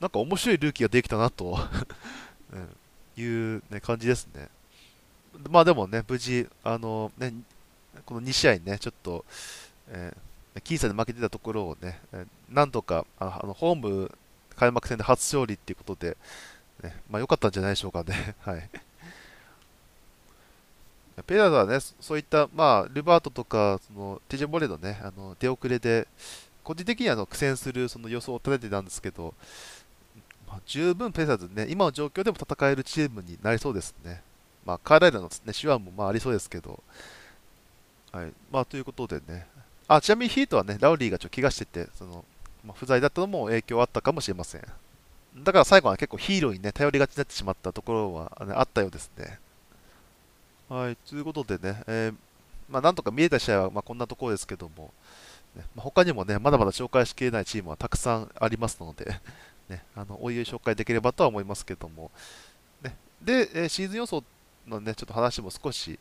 [0.00, 1.58] なんか面白いルーキーができたなと
[2.52, 2.76] うん
[3.18, 4.48] いう、ね、感じですね。
[5.50, 7.32] まあでもね、無事、あのね、
[8.04, 9.24] この2試合ね、ちょっと、
[9.88, 14.16] えー、僅差で負けてたところをねえ、なんとかあのホーム
[14.56, 16.16] 開幕戦で初勝利っていうことで、
[16.82, 18.34] ね、まあ良かったんじゃないでしょうかね。
[18.44, 18.70] はい。
[21.24, 26.06] ペラーズはね、そういった、まあ、ルバートとか、そのティジェ・モレのね、あの出遅れで、
[26.62, 29.34] 個人的にはあの苦戦するその予想を立ててたんですけど、
[30.66, 34.22] 十分ペーサーズね、今の状況でも戦えるチームになりそうですね。
[34.64, 36.82] まあ、カーライラの、ね、手腕もまあありそうですけど、
[38.12, 38.32] はい。
[38.50, 39.46] まあ、ということでね、
[39.88, 42.24] あ、ちなみにヒートはね、ラウリーがちょっと怪我してて、その、
[42.64, 44.62] まあ、不在だったのも影響あったかもしれません。
[45.36, 49.38] だから最後は結構ヒーローにね、頼りがちになってしまったところは、ね、あったようですね。
[50.68, 52.14] はい、ということでね、えー、
[52.68, 54.92] まあ、なんとか見えた試合はまこんなところですけども、
[55.54, 59.16] ねま、他にもね、まだまだ紹介しきれないチームはたくさんありますので、
[59.70, 62.10] ね、あのおいおい紹介できればとは思いますけども、
[62.82, 64.24] ね、で、えシーズン予想
[64.66, 66.00] のね、ちょっと話も少し、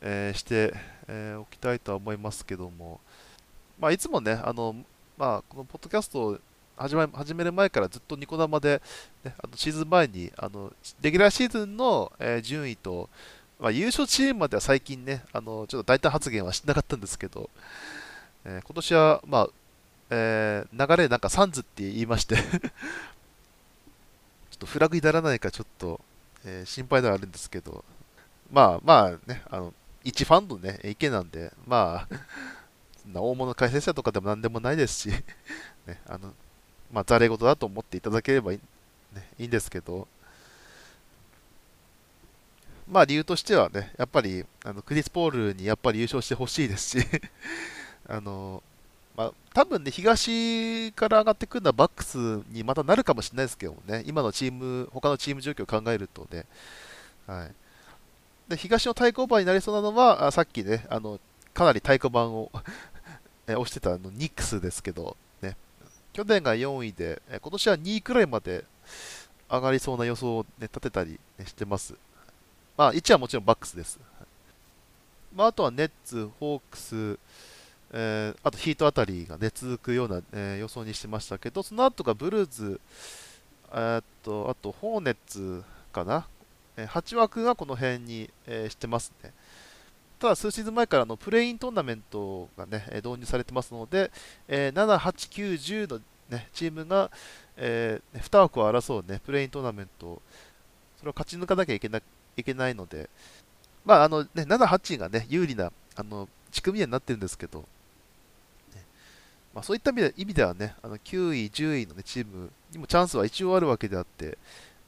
[0.00, 0.72] えー、して、
[1.06, 3.00] え、おきたいとは思いますけども、
[3.78, 4.74] まあ、いつもね、あの
[5.18, 6.38] まあ、このポッドキャストを
[6.74, 8.80] 始め始める前からずっとニコ生で、
[9.22, 10.72] ね、あのシーズン前にあの
[11.02, 13.10] レギュラーシーズンの、え、順位と、
[13.60, 17.50] まあ、優勝チームまでは最近ね、あのちょっと大胆発言はしてなかったんですけど、
[18.44, 19.48] えー、今年は、まあ、
[20.08, 22.48] えー、流れなんかサンズって言いまして ちょっ
[24.58, 26.00] とフラグにならないかちょっと、
[26.44, 27.84] えー、心配ではあるんですけど、
[28.50, 32.16] まあまあね、あの、一ファンのね、意見なんで、まあ、
[33.12, 35.08] 大物解説者とかでも何でもないですし
[35.86, 36.32] ね、あの、
[36.90, 38.60] まあ、ざれ事だと思っていただければいい,、
[39.14, 40.08] ね、いいんですけど、
[42.90, 47.06] まあ理由としてはね、やっぱりあのクリス・ポールにやっぱり優勝してほしいですし
[48.08, 48.62] あの
[49.16, 52.16] まあ、多分ね、東から上がってくるのはバックス
[52.50, 56.46] にまたなるかもしれないですけどね、今のチーム、他のチーム状況を考えるとね、
[57.26, 57.52] はい、
[58.48, 61.20] で東の対抗馬になりそうなのは、あさっきね、あの
[61.52, 62.50] かなり太鼓判を
[63.46, 65.56] 押してたあのニックスですけど、ね、
[66.12, 68.64] 去年が4位で、今年は2位くらいまで
[69.50, 71.94] 上がりそうな予想を、ね、立てたり、ね、してます。
[72.80, 74.00] まあ、1はもちろんバックスです。
[75.36, 77.18] まあ、あとはネッツ、ホークス、
[77.92, 82.80] えー、あとヒートあたりが、ね、続くような、えー、予想にしてましたけど、その後がブルーズ、
[83.70, 85.62] えー、っとあとホーネッツ
[85.92, 86.26] かな、
[86.78, 89.34] えー、8枠がこの辺に、えしてますね。
[90.18, 94.10] ただ、数シーズン前からのプレイントーナメントが、ね、導入されてますので、
[94.48, 96.00] え7、8、9、10の、
[96.30, 97.10] ね、チームが、
[97.58, 100.22] えー、2枠を争う、ね、プレイントーナメント、
[100.96, 102.00] それを勝ち抜かなきゃいけな
[102.40, 103.08] いけないので、
[103.84, 107.64] まああのね、7、8が、ね、有利なあの仕組みになってるんですけど、
[109.54, 114.38] まあ、そういった意味ではね、あの9位、10位の、ね、チームにもチャンスは一応あるわけであって、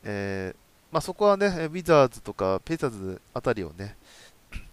[0.05, 0.57] えー、
[0.93, 3.97] まあ、そこはね、ウィザーズとかペイサーズあたりをね、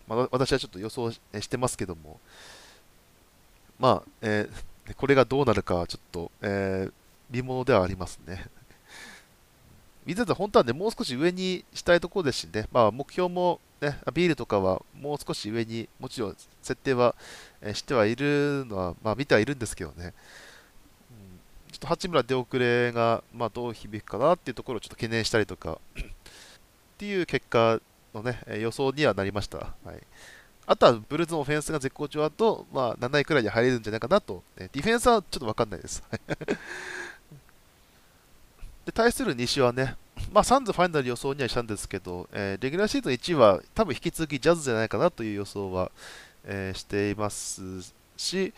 [0.07, 2.19] まあ、私はちょっと予想してますけども、
[3.79, 6.93] まあ、えー、これがどうなるかはちょっと、えー、
[7.31, 8.45] 見ものではありますね。
[10.09, 17.13] ウィザーズ本当はね、もう少し上にしたいところですしね、まあ、目標もね、ビールとかはもう少し上にもちろん設定は、
[17.61, 20.13] えしてはいるのは、まあ、見てはいるんですけどね、
[21.11, 26.01] うん、ちょっと八村出遅れが、まあ、どう響くかなっていうところをちょっと懸念したりとか っ
[26.97, 27.79] ていう結果
[28.15, 29.57] の、ね、予想にはなりました。
[29.59, 30.01] はい、
[30.65, 36.01] あとはブルーズのオフェンスが絶好調だと、まあ、7位くらいに入れるんじゃないかなと、ね、ディフェンスはちょっと分かんないです。
[38.89, 39.95] で対する西はね、
[40.31, 45.91] まあ、サンズファイナル予想にはしたんですけど、えー、レギュラーシーズン1位は多分引き続きジャズじゃないかなという予想は、
[46.43, 48.51] えー、していますし、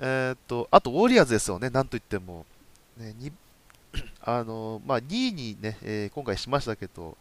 [0.00, 2.46] えーと、あとウォリアーズですよね、なんといっても。
[2.96, 3.32] ね、に
[4.22, 7.16] あのまあ、2位にね、えー、今回しましたけど、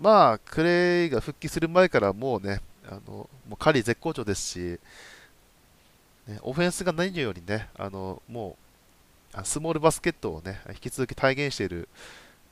[0.00, 4.58] まあ、クレイが復帰する前からもうね、あのもうカリー絶好調ですし、
[6.26, 8.63] ね、オフェンスが何よりね、あのもう
[9.42, 11.88] スモールバスケットをね、引き続き体現している、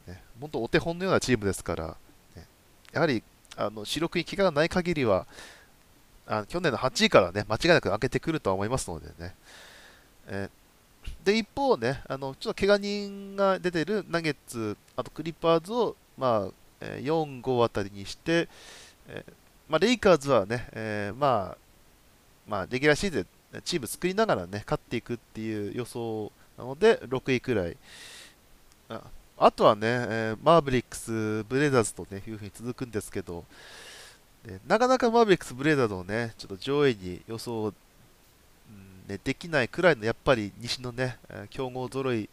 [0.07, 1.97] ね、本当お手本のようなチームですから、
[2.35, 2.47] ね、
[2.93, 3.23] やはり
[3.57, 5.27] あの主力に怪我がない限りは、
[6.27, 9.35] あ去年の8位からね、間違いなく上げてくるとは思いますのでね。
[10.27, 10.51] え、
[11.25, 18.49] で、一方ね、あのちょっと怪我人が出てるナゲッツ、あとクリッパーズを、まあ、え4、5あたりにして、
[19.09, 19.25] え、
[19.69, 21.57] まあ、レイカーズはね、えー、まあ、
[22.47, 27.77] まあ、レギュラーシーズンでチーム作りながらね、勝っていくっていう予想なので、6位くらい。
[28.89, 29.03] あ
[29.37, 33.45] あとはね、えー、マーブリックス、ブレイザーズと、ね、いうふうに続くんですけど、
[34.47, 37.73] ね、なかなかマーブリックス、ブレイザーズをね、ちょっと上位に予想、うん
[39.09, 41.19] ね、できないくらいのやっぱり西のね、
[41.51, 42.31] 強豪揃い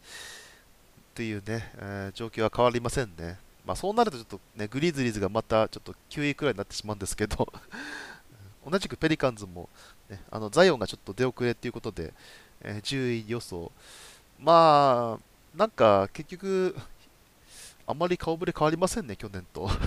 [1.16, 3.40] というね、えー、状況は変わりませんね。
[3.66, 7.52] まあ、そうなるとちょっとね、グリズリーズがまたちょっと9位くらいになってしまうんですけど
[8.70, 9.68] 同じくペリカンズも、
[10.10, 12.14] ね、あのザイオンがちょっと出遅れということで、
[12.62, 13.72] えー、10位予想。
[14.42, 16.76] まあ、なんか結局、
[17.86, 19.70] あまり顔ぶれ変わりませんね、去年と。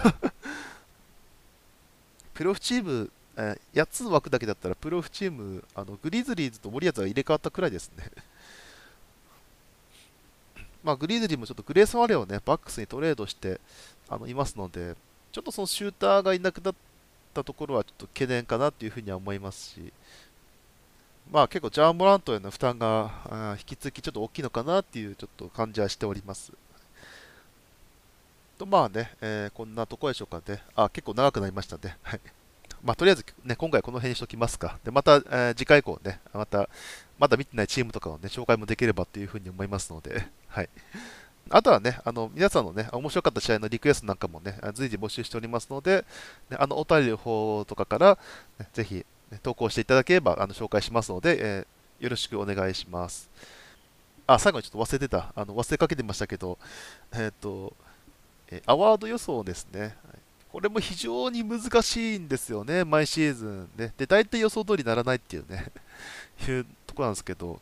[2.35, 8.11] プロフチーム、えー、8つ枠だけだったら、プロフチーム、あのグリズリーズとモリアーズが入れ替わったくらいですね。
[10.85, 13.61] まあ、グリズリーもちょっとグレース・ワレをね、バックスにトレードして
[14.09, 14.97] あのいますので、
[15.31, 16.75] ちょっとそのシューターがいなくなっ
[17.33, 19.93] たところはちょっと懸念かなっていうふうには思いますし、
[21.33, 26.53] まあ結構ジャーモラントへの負担が引き続きちょっと大きいのかなっていうちょっと感じはしております。
[28.59, 30.63] とまあね、えー、こんなとこでしょうかね。
[30.77, 31.97] あ、結構長くなりましたね。
[32.03, 32.21] はい。
[32.85, 34.79] まあ、とりあえず、ね、今回この辺にしときますか。
[34.85, 36.69] で、また、えー、次回以降ね、また、
[37.19, 40.69] まだ見てないチームとかをね、紹介もできればというふうに思いますので、はい。
[41.51, 46.05] あとはね、あの皆さんのね、面白かった試合のリクエストなんかもね、随時募集しておりますので、
[46.51, 48.19] ね、あのお便りの方とかから、
[48.59, 49.05] ね、ぜひ、
[49.39, 53.31] 投稿していただければあの紹介しますので、えー、よろしくお願いします。
[54.27, 56.59] あ、最後にちょっと忘れてた、あの忘れかけてましたけど、
[57.13, 57.75] えっ、ー、と、
[58.51, 59.97] えアワード予想ですね。
[60.53, 63.71] これも非常に難しいんですよね、毎シーズン。
[63.77, 65.73] ね、で、大体予想通りにならないっていうね、
[66.47, 67.61] いうとこなんですけど、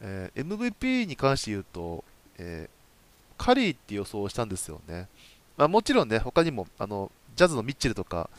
[0.00, 2.02] えー、MVP に関して言うと、
[2.38, 5.06] えー、カリーって予想をしたんですよね。
[5.58, 8.30] まあ、もちろんね、他にも、あの、ジャズのミッチェルとか、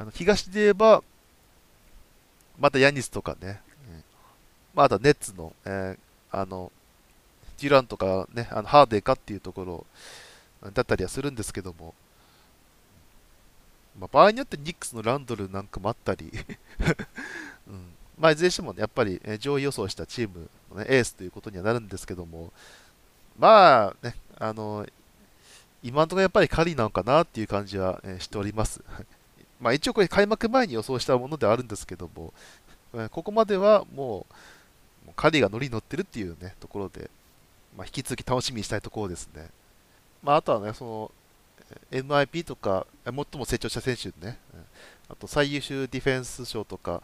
[0.00, 1.04] あの東で言えば、
[2.58, 3.60] またヤニスとかね、
[3.92, 4.04] うん、
[4.74, 5.98] まあ、あとネッツの、えー、
[6.32, 6.72] あの、
[7.60, 9.86] デュランとかね、あのハーデーかっていうところ
[10.72, 11.92] だったりはするんですけども、
[13.98, 16.32] まあ、場合によってニックスのランドルなんかもあったり。
[17.68, 17.92] うん。
[18.18, 22.54] まあ、いずれにしても、ね、やっぱり上位予想したチームの、ね、エースということにはなるんですけども、
[23.38, 24.86] まあね、あの
[25.82, 28.82] 今のところやっぱりカリなのかなっていう感じは、えしております。
[29.60, 32.32] まあ一応これ開幕前に予想したものではあるんですけども、
[33.10, 34.26] ここまではも
[35.08, 37.10] う、カリーが乗りに乗ってるっていうね、ところで、
[37.76, 39.48] まあ、引き続き楽しみにしたいところですね。
[40.22, 41.10] まあ、あとはね、その、
[41.90, 44.38] MIP とか、最も成長した選手ね、
[45.08, 47.02] あと最優秀ディフェンス賞とか、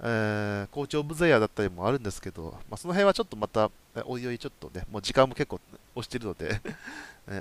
[0.00, 3.70] えー、校長オブザイヤーだったりもあるんですけど、まあ、その辺はちょっとまた、
[4.04, 5.60] おいおいちょっとね、もう時間も結構
[5.96, 6.60] 押してるので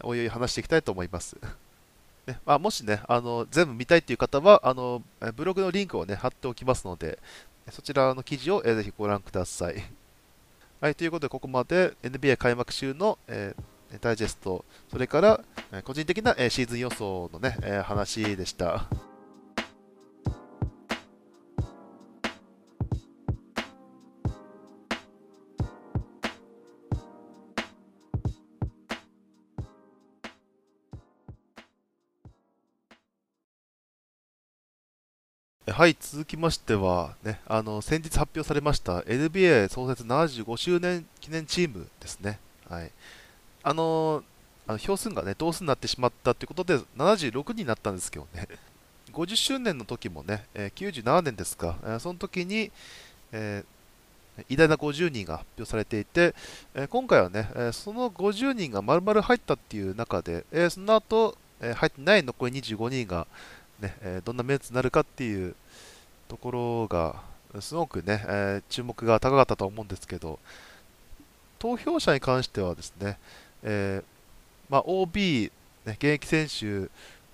[0.01, 1.37] おいおい話していきたいと思います。
[2.27, 5.01] ねまあ、もしね、あの全部見たいという方はあの、
[5.35, 7.19] ブログのリンクをね、貼っておきますので、
[7.71, 9.83] そちらの記事を、えー、ぜひご覧ください。
[10.79, 18.85] はい、ということで、ここまで NBA 開幕週の、えー、ダイジェスト、それから、え個人的な、えシーズン予想のね、え話でした。
[35.69, 42.39] はい、続きましては、ね、あの先日発表されました NBA 創設75周年記念チームですね。
[42.69, 42.91] はい、
[43.63, 44.23] あの
[44.65, 48.47] あの票数がね、同数になってしまったということで、76になったんですけどね、
[49.11, 52.71] 50周年の時もね、え、97年ですか、え、その時に、
[53.33, 56.33] えー、偉大な50人が発表されていて、
[56.75, 63.27] え、今回はね、え、その50人が丸々入ったっていう中で、え、その後、え、入ってない残り25人が、
[63.79, 65.55] ねえ、どんなメンツになるかっていう
[66.27, 67.21] ところが
[67.61, 70.39] すごくね、え、注目が高かったと思うんですけど
[71.59, 73.17] 投票者に関してはですね、
[73.63, 74.03] え、
[74.69, 75.51] まあ、OB、
[75.85, 76.89] ね、現役選手、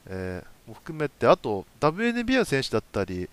[0.08, 3.30] え、も含めてあと WNBA の選手だったり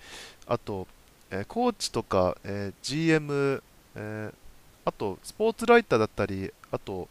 [0.47, 0.87] あと、
[1.31, 3.63] えコーチとか、え GM、
[3.95, 4.33] え
[4.85, 7.09] あとスポーツライターだったりあと、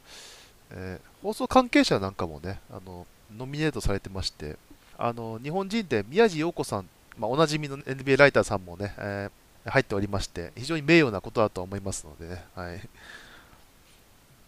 [0.71, 3.05] え放送関係者なんかもねあの
[3.37, 4.57] ノミネートされてまして
[4.99, 6.89] あの日本人で宮地陽子さん
[7.19, 12.45] まあ、おなじみの NBA ライターさんもね、えー、入っておりまして、非常に名誉なことだと思いますのでね。
[12.55, 12.81] はい、だ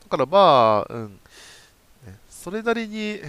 [0.09, 1.19] からまあ、うん、
[2.29, 3.19] それなりに、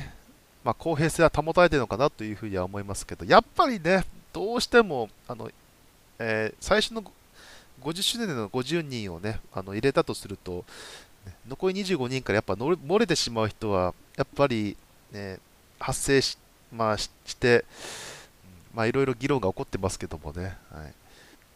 [0.65, 5.51] まあ、公平性は保たれているのかなというふうには思いますけど、やっぱりね、どうしても、あの
[6.21, 7.03] えー、最初の
[7.83, 10.65] 50周年での50人をね、あの入れたとすると、
[11.49, 14.77] 残り25人からやっぱ漏れてしまう人は、やっぱり、
[15.11, 15.41] ね、
[15.81, 16.39] 発生し,、
[16.73, 17.65] まあ、して、
[18.75, 20.57] まあ、いろいろ議論が起こってますけどもね、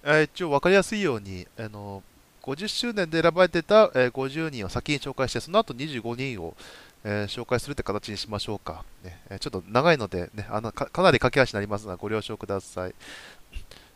[0.04, 2.02] はい、一応分かりやすいように、あの
[2.42, 6.54] 50周年で選ばれてた、え50人を先に紹介して、その後25人を、
[7.02, 8.84] えー、紹介するって形にしましょうか。
[9.04, 12.94] ねえちょっと長いので、ね、あのかなり駆け足になりますのでご了承ください。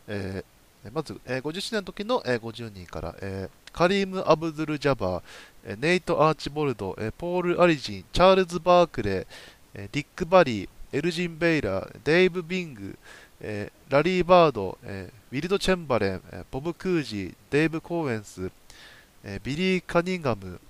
[0.09, 5.23] えー、まず、えー、50周年の時の、えー、50人から、えー、カリーム・アブドゥル・ジャバー、
[5.65, 9.27] えネイト・アーチボルド、えポール・アリジン、チャールズ・バークレー、
[9.75, 12.99] えリック・バリー、エルジン・ベイラー、デイブ・ビング、
[13.41, 18.51] えー、ラリー・バード、えー、ウィルト・チェンバレン、えー、ボブ・クージー、デイブ・コーエンス、
[19.23, 20.61] えー、ビリー・カニンガム、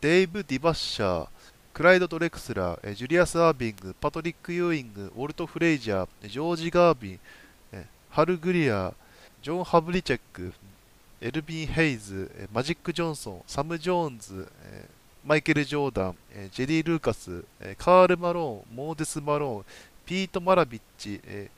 [0.00, 1.28] デイブ・ディバッシャー、
[1.72, 7.20] クライド・ドレクスラー、えー、ジュリアス・アービング、パトリック・ユーイング、ウォルト・フレイジャー、ジョージ・ガービン、
[7.70, 8.92] えー、ハル・グリア、
[9.42, 10.52] ジョン・ハブリチェック、
[11.20, 14.97] エルビン・ヘイズ、マジック・ジョンソン、サム・ジョーンズ、えー
[15.28, 19.64] マイケル・ジョーダン、えジェリー・ルーカス、えカール・マローン、モーデス・マローン、
[20.06, 21.50] ピート・マラビッチ、え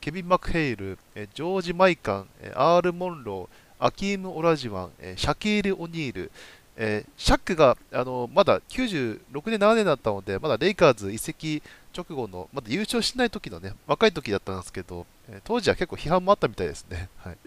[0.00, 6.30] ケビン・マクヘイル、えジョージ・マイカン、えアール・モンロー、アキーム・オラジワン、えシャキール・オニール、
[6.76, 17.08] えシャックがあのまだ96年、7年だったので、まだレイカーズ移籍直後の、まだ優勝しない時のね、若い時だったんですけど、え当時は結構批判もあったみたいですね。
[17.18, 17.38] はい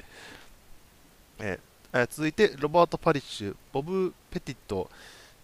[1.39, 4.89] えー、続いて、ロバート・パリッシュ、ボブ・ペティット、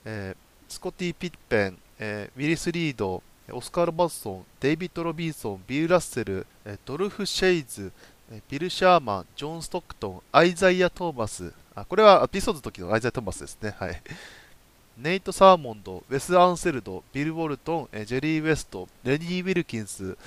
[0.06, 3.22] えー、スコティ・ピッペン、えー、ウィリス・リード、
[3.52, 6.45] オスカール・バッソン、デイビッド・ロビンソン、ビル・ラッセル、
[6.86, 7.91] ドルフ・シェイズ、
[8.32, 13.76] えビル・シャーマン、ジョン・ストックトン、アイザイア・トーマス、あこれはピソーズの時のアイザイア・トーマスですね。
[13.78, 14.02] はい、
[14.97, 20.18] ネイト・サーモンド、ウェス・アンセルド、ビル・ウォルトン、えジェリー・ウェスト、レニー・ウィルキンス、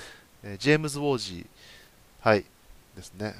[0.42, 2.44] えジェームズ・ウォージー、はい、
[2.96, 3.34] ですね。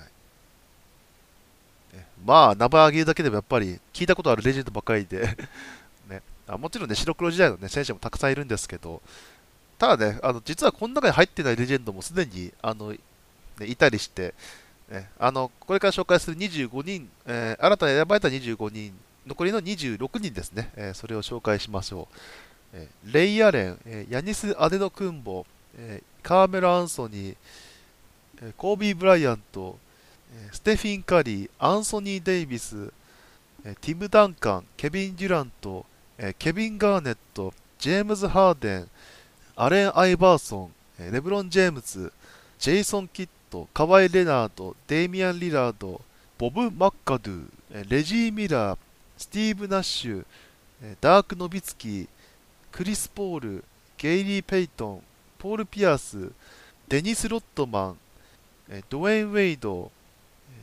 [2.24, 5.36] まあ、名前挙げるだけでもやっぱり聞いたことあるレジェンドばかりで、
[6.54, 9.00] あもちろんね、白黒時代の、ね、選手もたくさんいるんですけど、
[9.78, 12.98] ただね、あの実はこの中に入ってないレジェンドもすでにあの、ね、
[13.66, 14.34] いたりして、
[14.88, 18.92] ね、あのこれから紹介する25人、えー、新たに選ばれた25人、
[19.26, 22.16] 残りの26人ですね、えー、それを紹介しましょう。
[22.74, 25.44] えー、レイ・アレン、えヤニス・アデノ・クンボ、
[25.76, 27.36] えカーメロ・アンソニー、
[28.40, 29.78] えコービー・ブライアント、
[30.34, 32.92] えステフィン・カリー、アンソニー・デイビス、
[33.64, 35.84] えティム・ダンカン、ケビン・デュラント、
[36.24, 38.88] えケビン・ガーネット、ジェームズ・ハーデン、
[39.56, 42.12] アレン・アイバーソン、えレブロン・ジェームズ、
[42.60, 46.00] ジェイソン・キッド、カワイ・レナード、デイミアン・リラード、
[46.38, 48.78] ボブ・マッカドゥ、えレジー・ミラー、
[49.18, 50.26] スティーブ・ナッシュ、
[50.84, 52.08] えダーク・ノビツキー、
[52.70, 53.64] クリス・ポール、
[53.98, 55.02] ゲイリー・ペイトン、
[55.40, 56.30] ポール・ピアース、
[56.86, 57.98] デニス・ロットマン、
[58.68, 59.90] えドウェイン・ウェイド、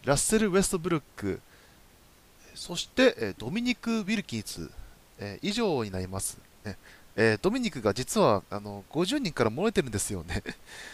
[0.05, 1.41] ラッセル・ウェストブルック、
[2.55, 4.69] そしてドミニク・ウィルキンス、
[5.19, 6.77] え以上になりますね
[7.15, 7.37] え。
[7.41, 10.43] ドミニクが実はあの50人から漏れてるんですよね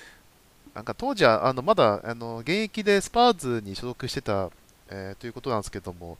[0.73, 4.49] なんか当時はあのまだあの現役でスパーズに所属してた、
[4.89, 6.17] えー、ということなんですけども、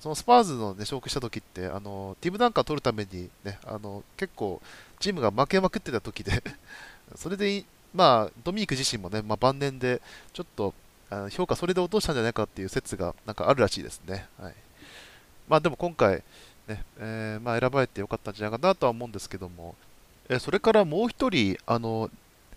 [0.00, 4.62] そのスパーズの、ね、所属した時ってあのティム・ダンカー取るために、ね、あの結構
[4.98, 6.42] チームが負けまくってた時で
[7.16, 10.00] それで、まあ、ドミニク自身もね、まあ、晩年で
[10.32, 10.72] ちょっと
[11.10, 14.26] あの評価それで落としたんじゃないかっていう説がなんかあるらしいですね。
[14.40, 14.54] はい
[15.48, 16.22] まあ、でも今回、
[16.68, 19.74] ねえー、まあ、選ばれてよかったんじゃないかなとは思うんですけども、
[20.28, 22.10] えそれからもう一人あの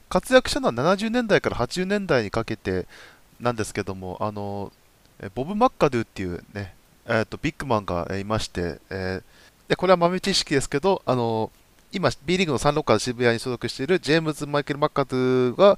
[0.09, 2.85] 活躍したのは70年代から80年代にかけて
[3.39, 4.71] なんですけどもあの
[5.35, 6.73] ボブ・マッカドゥっていうね、
[7.05, 11.51] えーと、ビッグマンがいまして、えー、でこれは豆知識ですけど、あの
[11.91, 15.77] 今、B リーグのサンロッカー渋谷に所属しているジェームズ・マイケル・マッカドゥが、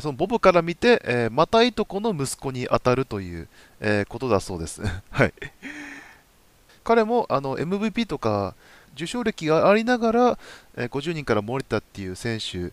[0.00, 3.48] そのボブから見て、えー、またいとこの息子に当たるという、
[3.80, 4.82] えー、ことだそうです。
[5.10, 5.34] はい、
[6.84, 8.54] 彼もあの MVP とか
[8.94, 10.38] 受賞歴がありながら、
[10.76, 12.72] えー、50人から漏れたっていう選手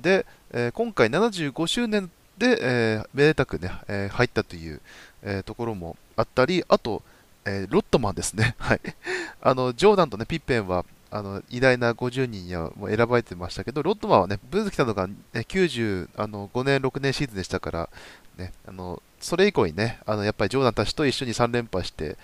[0.00, 4.80] で、えー、今回75周年で、えー、めでたくね、えー、入ったという、
[5.22, 7.02] え、ところもあったり、あと、
[7.46, 8.56] えロットマンですね。
[9.40, 17.88] あの、ジョーダンとね、ピッペンは、あの偉大な50人にはも選ばれてましたけど、ロットマンはね、ブーズ来たのが、ね、95年、6年シーズンでしたから、
[18.36, 22.18] ね、あのそれ以降にね、あのやっぱりジョーダンたちと一緒に3連覇して、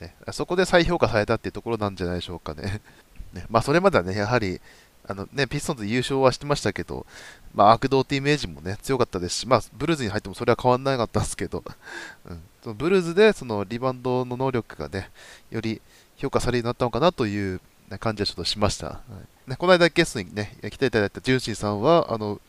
[0.00, 2.80] ね、そこで再評価されたっていうところなんじゃないでしょうかね。
[3.32, 4.60] ねまあ、それまではね、やはり、
[5.08, 7.06] あのね、ピストンズ優勝はしてましたけど、
[7.54, 11.62] まあ、悪童ってイメージもね、強かったですし、まあ、ブルーズに入ってもそれは変わらなかったんですけど、
[12.26, 15.10] うん、そのブルーズでそのリバウンドの能力がね、
[15.50, 15.80] より
[16.16, 17.60] 評価されるようになったのかなという
[18.00, 18.86] 感じはちょっとしました。
[18.86, 19.00] は
[19.46, 22.40] いね、この間ゲストにね、来ていただいたジュンシーさんは、あの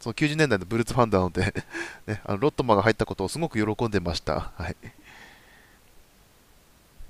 [0.00, 1.54] その90年代のブルーズファンなので
[2.06, 4.50] ね、あのロットマンが入ったことをすごく喜んでました。
[4.56, 4.76] はい、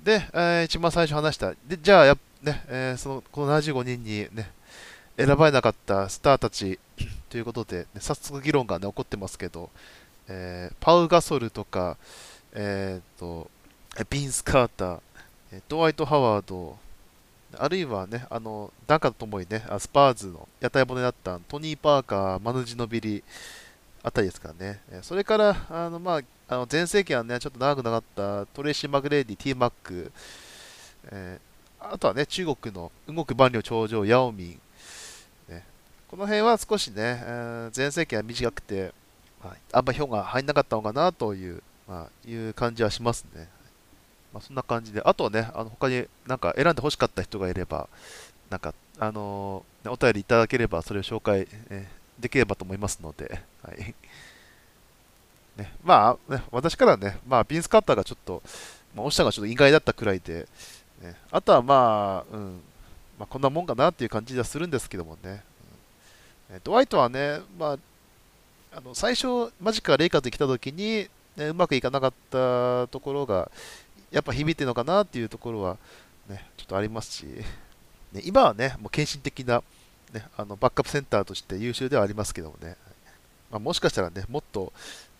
[0.03, 4.51] で、えー、一番最初話した、でじゃあや、ねえー、そのこの75人に、ね、
[5.17, 6.79] 選ばれなかったスターたち
[7.29, 9.69] ということで、ね、早速議論が、ね、起こってますけど、
[10.27, 11.97] えー、パウ・ガソルとか、
[12.53, 13.49] えーと、
[14.09, 14.99] ビンス・カーター、
[15.69, 16.77] ドワイト・ハワード、
[17.57, 23.23] あるいはね、あのダンカとともにね、スパーズの屋台骨だったトニー・パーカー、マヌジノビリ
[24.03, 30.11] あたりですからね、それからあの、まあ、あの全盛期はね、ちょっと長くなかったトレイシー・マグレーディ、ティー・マック、
[31.11, 34.45] えー、あとはね、中国の動く万里長城、ヤオミ
[35.49, 35.63] ン、ね、
[36.09, 38.91] この辺は少しね、えー、全盛期は短くて、
[39.43, 43.47] まあ、あんま票が入んなかったのかなという、まあ、いう感じはしますね。
[44.33, 47.87] まあ、そんな感じで、あとはね、あの他になんか選んで欲しかった人がいれば、
[48.49, 53.93] なんか、あのー、お便りいただければ、それを紹介、えー、できればと思いますので、はい。
[55.57, 58.41] ね、まあ、ね、私からね、まあ、ビンスカッターがちょっと、
[58.95, 60.47] まあ、押したがちょっと意外だったくらいで、
[61.01, 62.61] ね、あとはまあ、うん、
[63.19, 65.43] まあ、こんなもんかなっていう感じはするんですけどもね。
[66.51, 67.77] うん、ドワイトはね、まあ、
[68.73, 73.51] あの最初、マジックがレイカーズに来た時に、ね、うまくいかなかったところが、
[74.11, 75.77] やっぱ響いてるのかなっていうところは、
[76.29, 77.25] ね、ちょっとありますし、
[78.13, 79.63] ね、今はね、もう献身的な、
[80.13, 82.75] ね、あのバックアップセンターとして優秀ではありますけどもね、
[83.49, 84.73] まあ、もしかしたらね、もっと、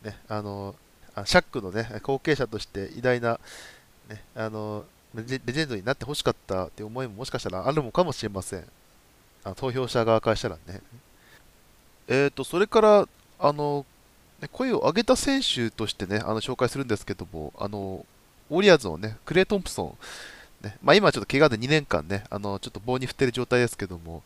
[0.04, 0.76] ね、あの
[1.26, 3.40] シャックの、ね、後継者として偉大な、
[4.10, 8.66] ね、あのレジェンドになってほしかったっていう思いももしかしたらあるのかもしれません。
[9.44, 10.82] あ投票者側からしたらね。
[12.08, 13.08] えーと、それから、
[13.40, 13.86] あの、
[14.52, 18.06] 声を上げた選手としてね、あの紹介するんですけども、あの、
[18.50, 19.96] ウォリアーズのね、クレイ・トンプソ
[20.62, 24.24] ン、ね、まあ、今ちょっと怪我で2年間ね、あのちょっと棒に振ってる状態ですけども、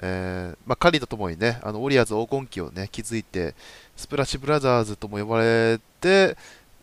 [0.00, 3.54] えーまあ、カリーとともにね、あのウォリアーズ黄金期をね、築いて、
[3.96, 6.36] スプラッシュブラザーズとも呼ばれて、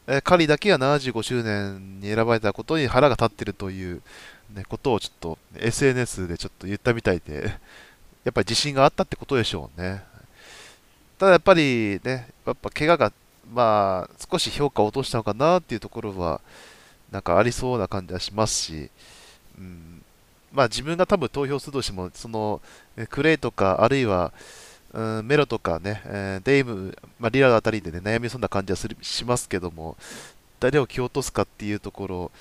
[0.08, 4.02] えー、カリーだけが75周年に選ばれたことに腹が立ってるという、
[4.54, 7.58] ね、ことをちょっと SNS でちょっと言ったみたいで、
[8.24, 10.04] やっぱり自信があったってことでしょうね。
[11.18, 13.14] ただやっぱりね、やっぱ怪我が、
[13.54, 16.42] まあ、少し評価を落としたのかなっていうところは、
[17.12, 18.90] なんかありそうな感じはしますし、
[19.58, 19.85] うん、
[20.56, 22.62] まあ自分が多分投票するとしても、その
[23.10, 24.32] クレイとか、あるいは、
[24.94, 29.98] うん、メロとかね、えー、デイム、まあ、リラーあたりで、ね、悩みそうな感じはするしますけども、
[30.62, 32.32] 誰を蹴落とすかっていうところ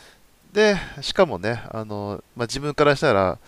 [0.52, 3.38] で、しかもね、あのまあ、自分からしたら、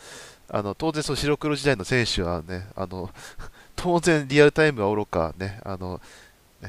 [0.48, 3.10] あの当然、その白黒時代の選手はね、あの
[3.76, 6.00] 当然、リアルタイムはおろか、ね、あの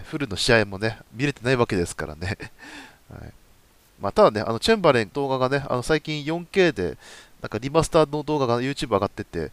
[0.05, 2.37] フルの試合もね、見れてないわけですからね。
[3.09, 3.33] はい
[3.99, 6.97] まあ、ただね、あのチェンバレン動画がね、あの最近 4K で、
[7.41, 9.51] なんかリマスターの動画が YouTube 上がってて、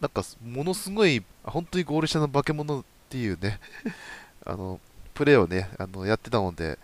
[0.00, 3.60] なんかものすごい、本当にゴール下の化け物っていうね、
[4.44, 4.80] あの
[5.14, 6.78] プレーをね、あのやってたので、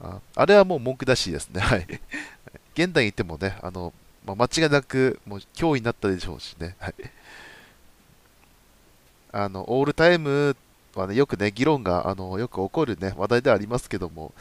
[0.00, 1.60] ああれはもう文句出しですね。
[1.62, 1.86] はい。
[2.74, 3.92] 現代にいてもね、あの
[4.24, 6.76] まあ、間違いなくもう脅威になったでしょうしね。
[6.78, 6.94] はい。
[9.32, 10.56] あのオールタイム
[10.94, 14.32] はね、よくね、議論があのよく起こるね、話題ではありますけども、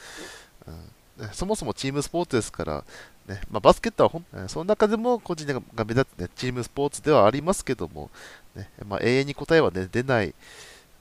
[0.67, 0.92] うん、
[1.31, 2.83] そもそもチームスポーツですから、
[3.27, 8.09] ねまあ、バスケットはほん、その中でも個人が目立つ、ね、チームスポーツではありますけども、
[8.55, 10.33] ねまあ、永遠に答えは、ね、出ない、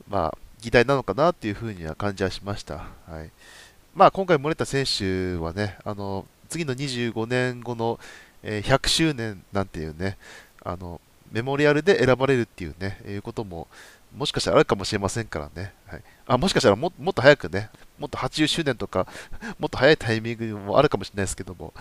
[0.09, 2.87] まあ、議題なのかなというふうには感じはしました。
[3.07, 3.31] はい
[3.95, 8.01] まあ、今回、漏れた選手はね、あの次の25年後の、
[8.43, 10.17] え、100周年なんていうね、
[10.63, 11.01] あの
[11.31, 13.69] メモリアルで選ばれるっていうね、いうことも、
[14.17, 15.75] もしかしたらあるかもしれませんからね。
[15.87, 17.69] はい、あもしかしたらももっと早くね、
[18.03, 19.07] もっと80周年とか、
[19.61, 21.73] もっと早いタイミングもあるかもしれないですけども、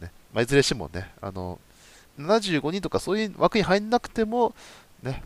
[0.00, 1.58] ねまあ、いずれしてもね、あの
[2.18, 4.54] 75人とかそういう枠に入んなくても、
[5.02, 5.22] ね、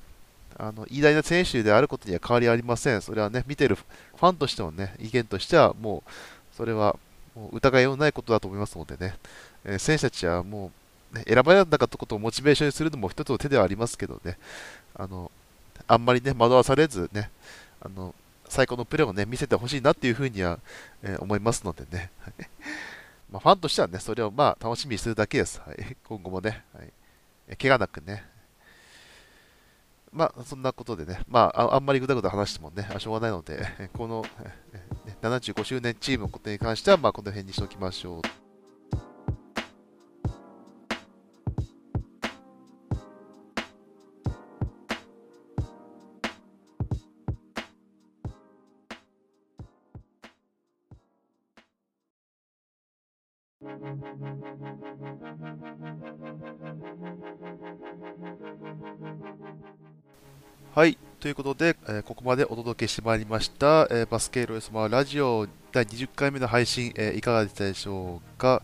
[0.58, 3.00] あの偉大な選手であることには変わりありません。
[3.02, 6.10] それはね、見てるファンとしてのね、意見としては、もう、
[6.56, 6.96] それは
[7.34, 9.14] もう疑いようないことだと思いますのでね、
[9.64, 10.70] えー、選手たちはも
[11.12, 14.38] う、ね、選ばれなかったことをモチベーションにするのも一つの手ではありますけどね、
[14.94, 15.30] あの
[15.86, 17.30] あんまりね、惑わされずね、
[17.80, 18.14] あの
[18.52, 20.58] 最高のプレーをね、見せてほしいなっていうふうには、
[21.02, 22.10] えー、思いますのでね。
[23.32, 25.58] まあ、ファンとしてはね、それをまあ楽しみにするだけです。
[25.60, 28.24] はい、今後もね、はい、怪我なくね。
[30.12, 34.22] まあ、そんなことでね、まあ、あんまりぐだぐだ話してもね、しょうがないので、この、
[35.22, 38.41] 75周年チームのことに関しては、まあ、この辺にしておきましょう。
[60.74, 68.62] はい、ということで、えー、ここまでお届けしてまいりました、えー、バスケロイスマラジオ第20回目の配信、えー、いかがでしたでしょうか、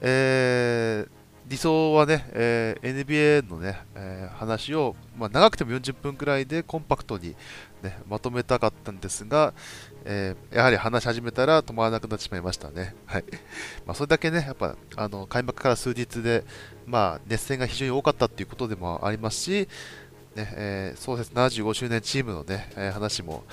[0.00, 1.06] え
[1.46, 7.34] 理想はね、え NBA のね、え話を、まあ、長くても40分くらいでコンパクトに、
[7.82, 9.52] ね、まとめたかったんですが、
[10.04, 12.94] えやはり話し始めたら止まらなくなってしまいましたね。
[13.06, 13.24] はい
[13.86, 16.44] まあ、それだけね、やっぱあの開幕から数日で、
[16.86, 19.68] まあ、熱戦が非常に多かったということでもありますし、
[20.34, 23.44] ねえー、創設75周年チームのね、えー、話も、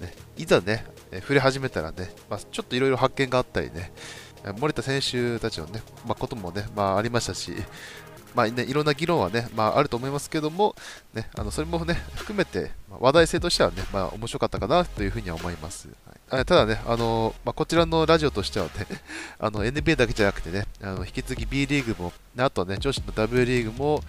[0.00, 3.92] ね、いざね、えー、触れ始めたらね、まあ、ちょっといろいろ発見があったりね、
[4.52, 7.52] 森田選手たちのね、まあ、こともね、まあ、ありましたし、
[8.34, 10.76] まあね、いろんな議論はね、まあ、あると思いますけども、
[11.14, 12.70] ね、あのそれもね、含めて、
[13.00, 15.88] 話題性としてはね、まあ、面白かったかなというふうには思います。
[16.30, 18.70] はい、ただね、あのまあ、こちらのラジオとしてはね、
[19.40, 24.02] あの NBA だけじゃなくてね、あの引き続き B リーグも、あとね、女子の W リーグも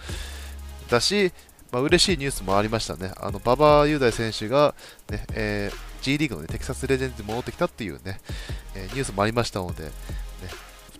[0.90, 1.32] だし、
[1.72, 3.12] まあ、嬉しいニュースもありましたね。
[3.16, 4.74] あの馬場雄大選手が
[5.08, 8.20] ね、えー、G リーグの、ね、テキサスレジェンズに戻ってきたっていうね、
[8.74, 9.90] えー、ニュースもありましたので、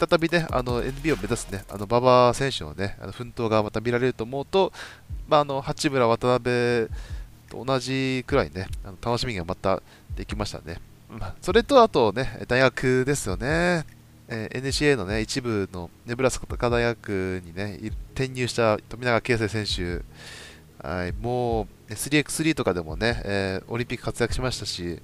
[0.01, 4.73] 再びね、あの NBA を目指すね、あの馬場選手のね、あの奮闘がまた見られると思うと、
[5.29, 6.89] まあ、あの八村、渡辺
[7.51, 9.83] と同じくらいね、あの楽しみがまた
[10.17, 10.81] できましたね。
[11.43, 13.85] それとあとね、大学ですよね。
[14.29, 17.79] えー、NCA のね、一部のネブラスカ大学にね、
[18.15, 20.03] 転入した富永啓生選手、
[20.87, 25.01] はい、もう 3x3 とかでもね、えー、オリンピック活躍しましたし、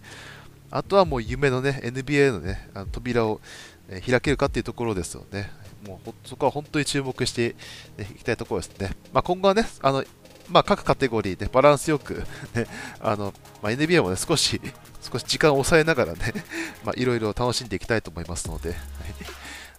[0.70, 3.40] あとはもう夢のね、NBA のね、あの扉を、
[3.88, 5.50] え、開けるかっていうところですよね。
[5.86, 7.54] もうそこは本当に注目して
[7.98, 8.90] い、きたいところですね。
[9.12, 10.04] まあ、今後はね、あの
[10.48, 12.24] まあ、各カテゴリーでバランスよく、
[12.54, 12.66] ね、
[13.00, 14.60] あのまあ、NBA もね、少し、
[15.00, 16.18] 少し時間を抑えながらね、
[16.84, 18.74] まあ、いろいろ楽しんでいきたいと思いますので、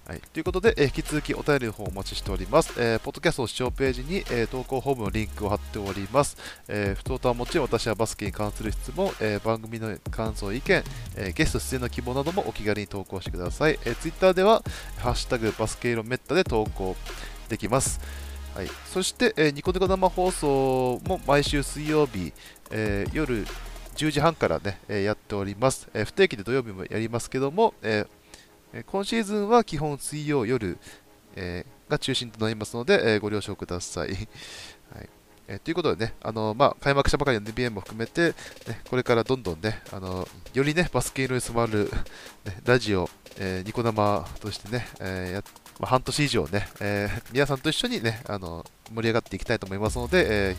[0.08, 2.74] はい、ということで、えー、引き続きお便りの方お待ちしております。
[2.80, 6.38] えー、ポッドキャストの視聴ページに、えー、投稿フォームのリンクを貼っております。
[6.70, 10.84] えー、不当とはもちろん私はバスケに関する質問、えー、番組の感想、意見、
[11.18, 13.78] えー、ゲスト出演の希望などもお気軽に投稿してください。
[13.84, 14.64] えー、Twitter では、
[14.96, 16.96] ハッシュタグバスケ色メッタで投稿
[17.50, 18.00] できます。
[18.56, 22.32] はい、そして、えー、ニコニコ生放送も毎週水曜日、
[22.72, 23.46] えー、夜
[23.98, 26.06] 10時半からね、えー、やっております、えー。
[26.06, 28.17] 不定期で土曜日もやりますけども、えー
[28.86, 30.78] 今シーズンは基本水曜夜、
[31.36, 34.10] えー、が中心となりますので、えー、ご了承ください。
[34.94, 35.10] はい
[35.50, 38.36] えーということでね、あのまあ、開幕したばかりの NBA も含めて、
[38.68, 41.90] ね、これからどんどんね、あのよりね、バスケ色に染まる、
[42.44, 45.44] ね、ラジオ、えニコ生としてね、えや
[45.80, 50.56] まあ、半年以上ね、え皆さんと一緒にね、あの盛り上がっていきたいと思いますので、え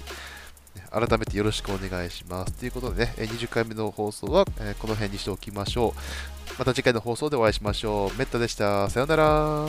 [0.91, 2.53] 改めてよろしくお願いします。
[2.55, 4.53] ということでね、20回目の放送は、こ
[4.87, 5.95] の辺にしておきましょ
[6.35, 6.38] う。
[6.59, 8.19] また次回の放送でお会いしましょう。
[8.19, 8.89] メットでした。
[8.91, 9.67] さようなら。